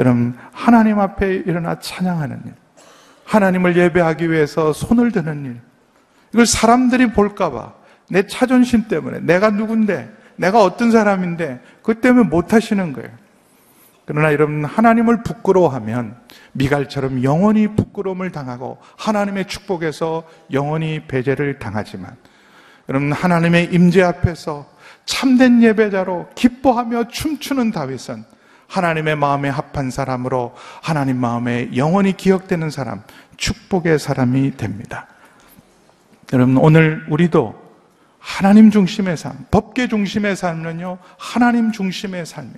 여러분, 0.00 0.36
하나님 0.52 1.00
앞에 1.00 1.34
일어나 1.46 1.78
찬양하는 1.78 2.42
일. 2.46 2.54
하나님을 3.24 3.76
예배하기 3.76 4.30
위해서 4.30 4.72
손을 4.72 5.12
드는 5.12 5.44
일. 5.44 5.60
이걸 6.32 6.46
사람들이 6.46 7.12
볼까봐 7.12 7.74
내 8.10 8.26
자존심 8.26 8.88
때문에 8.88 9.20
내가 9.20 9.50
누군데 9.50 10.10
내가 10.36 10.62
어떤 10.62 10.90
사람인데 10.90 11.60
그 11.82 12.00
때문에 12.00 12.28
못 12.28 12.52
하시는 12.52 12.92
거예요. 12.92 13.10
그러나 14.04 14.32
여러분 14.32 14.64
하나님을 14.64 15.22
부끄러워하면 15.22 16.16
미갈처럼 16.52 17.22
영원히 17.22 17.68
부끄러움을 17.68 18.32
당하고 18.32 18.78
하나님의 18.96 19.46
축복에서 19.46 20.24
영원히 20.52 21.06
배제를 21.06 21.58
당하지만 21.58 22.16
여러분 22.88 23.12
하나님의 23.12 23.68
임재 23.72 24.02
앞에서 24.02 24.66
참된 25.04 25.62
예배자로 25.62 26.28
기뻐하며 26.34 27.08
춤추는 27.08 27.70
다윗은 27.70 28.24
하나님의 28.68 29.16
마음에 29.16 29.48
합한 29.48 29.90
사람으로 29.90 30.54
하나님 30.82 31.16
마음에 31.16 31.70
영원히 31.74 32.16
기억되는 32.16 32.70
사람, 32.70 33.02
축복의 33.36 33.98
사람이 33.98 34.56
됩니다. 34.56 35.06
여러분 36.32 36.56
오늘 36.58 37.04
우리도 37.08 37.68
하나님 38.18 38.70
중심의 38.70 39.16
삶, 39.16 39.46
법계 39.50 39.88
중심의 39.88 40.36
삶은요, 40.36 40.98
하나님 41.16 41.72
중심의 41.72 42.26
삶에 42.26 42.52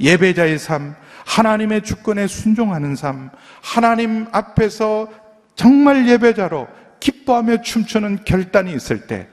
예배자의 0.00 0.58
삶, 0.58 0.96
하나님의 1.26 1.82
주권에 1.82 2.26
순종하는 2.26 2.96
삶, 2.96 3.30
하나님 3.62 4.26
앞에서 4.32 5.08
정말 5.54 6.08
예배자로 6.08 6.66
기뻐하며 6.98 7.62
춤추는 7.62 8.24
결단이 8.24 8.74
있을 8.74 9.06
때 9.06 9.28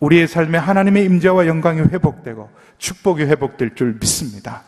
우리의 0.00 0.26
삶에 0.28 0.58
하나님의 0.58 1.04
임재와 1.04 1.46
영광이 1.46 1.80
회복되고 1.80 2.50
축복이 2.78 3.22
회복될 3.22 3.74
줄 3.74 3.96
믿습니다. 4.00 4.64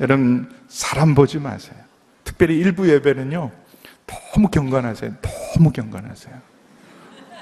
여러분 0.00 0.50
사람 0.66 1.14
보지 1.14 1.38
마세요. 1.38 1.76
특별히 2.24 2.58
일부 2.58 2.88
예배는요 2.88 3.50
너무 4.06 4.48
경건하세요. 4.48 5.12
너무 5.22 5.70
경건하세요. 5.70 6.54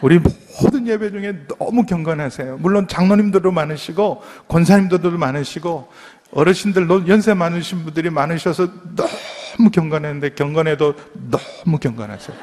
우리 0.02 0.20
모든 0.60 0.86
예배 0.86 1.10
중에 1.10 1.46
너무 1.58 1.86
경건하세요. 1.86 2.58
물론 2.58 2.86
장로님들도 2.88 3.50
많으시고 3.50 4.22
권사님들도 4.48 5.10
많으시고 5.12 5.88
어르신들 6.32 6.88
연세 7.08 7.34
많으신 7.34 7.84
분들이 7.84 8.10
많으셔서 8.10 8.68
너무 8.96 9.70
경건했는데 9.70 10.34
경건해도 10.34 10.94
너무 11.30 11.78
경건하세요. 11.78 12.36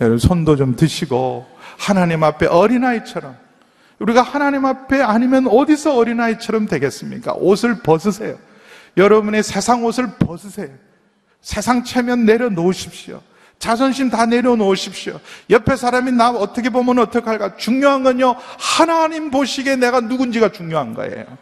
여러분 0.00 0.18
손도 0.18 0.56
좀 0.56 0.76
드시고 0.76 1.46
하나님 1.78 2.24
앞에 2.24 2.46
어린아이처럼 2.46 3.36
우리가 3.98 4.22
하나님 4.22 4.66
앞에 4.66 5.00
아니면 5.00 5.46
어디서 5.46 5.96
어린아이처럼 5.96 6.66
되겠습니까? 6.66 7.34
옷을 7.34 7.78
벗으세요. 7.82 8.36
여러분의 8.96 9.42
세상 9.42 9.84
옷을 9.84 10.16
벗으세요. 10.18 10.70
세상 11.40 11.84
체면 11.84 12.24
내려놓으십시오. 12.24 13.20
자존심 13.62 14.10
다 14.10 14.26
내려놓으십시오. 14.26 15.20
옆에 15.48 15.76
사람이 15.76 16.10
나 16.10 16.30
어떻게 16.30 16.68
보면 16.68 16.98
어떡할까? 16.98 17.58
중요한 17.58 18.02
건요, 18.02 18.34
하나님 18.58 19.30
보시기에 19.30 19.76
내가 19.76 20.00
누군지가 20.00 20.50
중요한 20.50 20.94
거예요. 20.94 21.38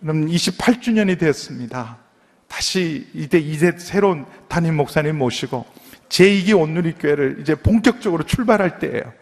그럼 0.00 0.26
28주년이 0.26 1.20
됐습니다. 1.20 1.98
다시 2.48 3.06
이제 3.14 3.38
이제 3.38 3.72
새로운 3.78 4.26
담임 4.48 4.74
목사님 4.74 5.18
모시고 5.18 5.64
제2기 6.08 6.58
온누리 6.58 6.94
교회를 6.94 7.38
이제 7.40 7.54
본격적으로 7.54 8.24
출발할 8.24 8.80
때예요. 8.80 9.12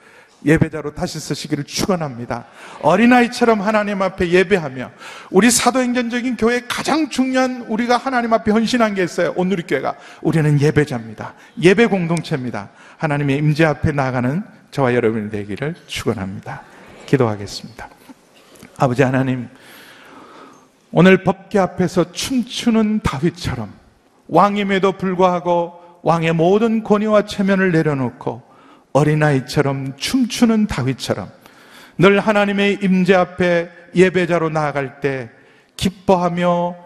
예배자로 0.44 0.94
다시 0.94 1.18
쓰시기를 1.18 1.64
축원합니다. 1.64 2.46
어린아이처럼 2.82 3.60
하나님 3.60 4.02
앞에 4.02 4.30
예배하며 4.30 4.90
우리 5.30 5.50
사도행전적인 5.50 6.36
교회의 6.36 6.68
가장 6.68 7.08
중요한 7.08 7.62
우리가 7.68 7.96
하나님 7.96 8.32
앞에 8.32 8.52
헌신한 8.52 8.94
게 8.94 9.02
있어요. 9.02 9.32
온누리 9.36 9.64
교회가 9.64 9.96
우리는 10.22 10.60
예배자입니다. 10.60 11.34
예배 11.60 11.86
공동체입니다. 11.86 12.70
하나님의 12.98 13.38
임재 13.38 13.64
앞에 13.64 13.92
나가는 13.92 14.42
저와 14.70 14.94
여러분이 14.94 15.30
되기를 15.30 15.74
축원합니다. 15.86 16.62
기도하겠습니다. 17.06 17.88
아버지 18.76 19.02
하나님 19.02 19.48
오늘 20.92 21.24
법계 21.24 21.58
앞에서 21.58 22.12
춤추는 22.12 23.00
다윗처럼 23.00 23.72
왕임에도 24.28 24.92
불구하고 24.92 26.00
왕의 26.02 26.32
모든 26.34 26.84
권위와 26.84 27.26
체면을 27.26 27.72
내려놓고 27.72 28.47
어린아이처럼 28.92 29.94
춤추는 29.96 30.66
다윗처럼 30.66 31.30
늘 31.98 32.20
하나님의 32.20 32.78
임재 32.82 33.14
앞에 33.14 33.68
예배자로 33.94 34.50
나아갈 34.50 35.00
때 35.00 35.30
기뻐하며 35.76 36.76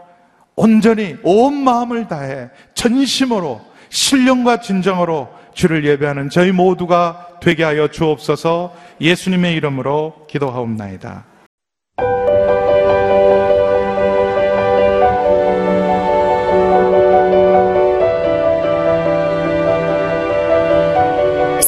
온전히 0.55 1.17
온 1.23 1.55
마음을 1.65 2.09
다해 2.09 2.51
전심으로 2.75 3.61
신령과 3.89 4.61
진정으로 4.61 5.29
주를 5.55 5.85
예배하는 5.85 6.31
저희 6.31 6.53
모두가 6.53 7.39
되게 7.41 7.65
하여 7.65 7.89
주옵소서 7.89 8.75
예수님의 9.01 9.55
이름으로 9.57 10.27
기도하옵나이다. 10.29 11.32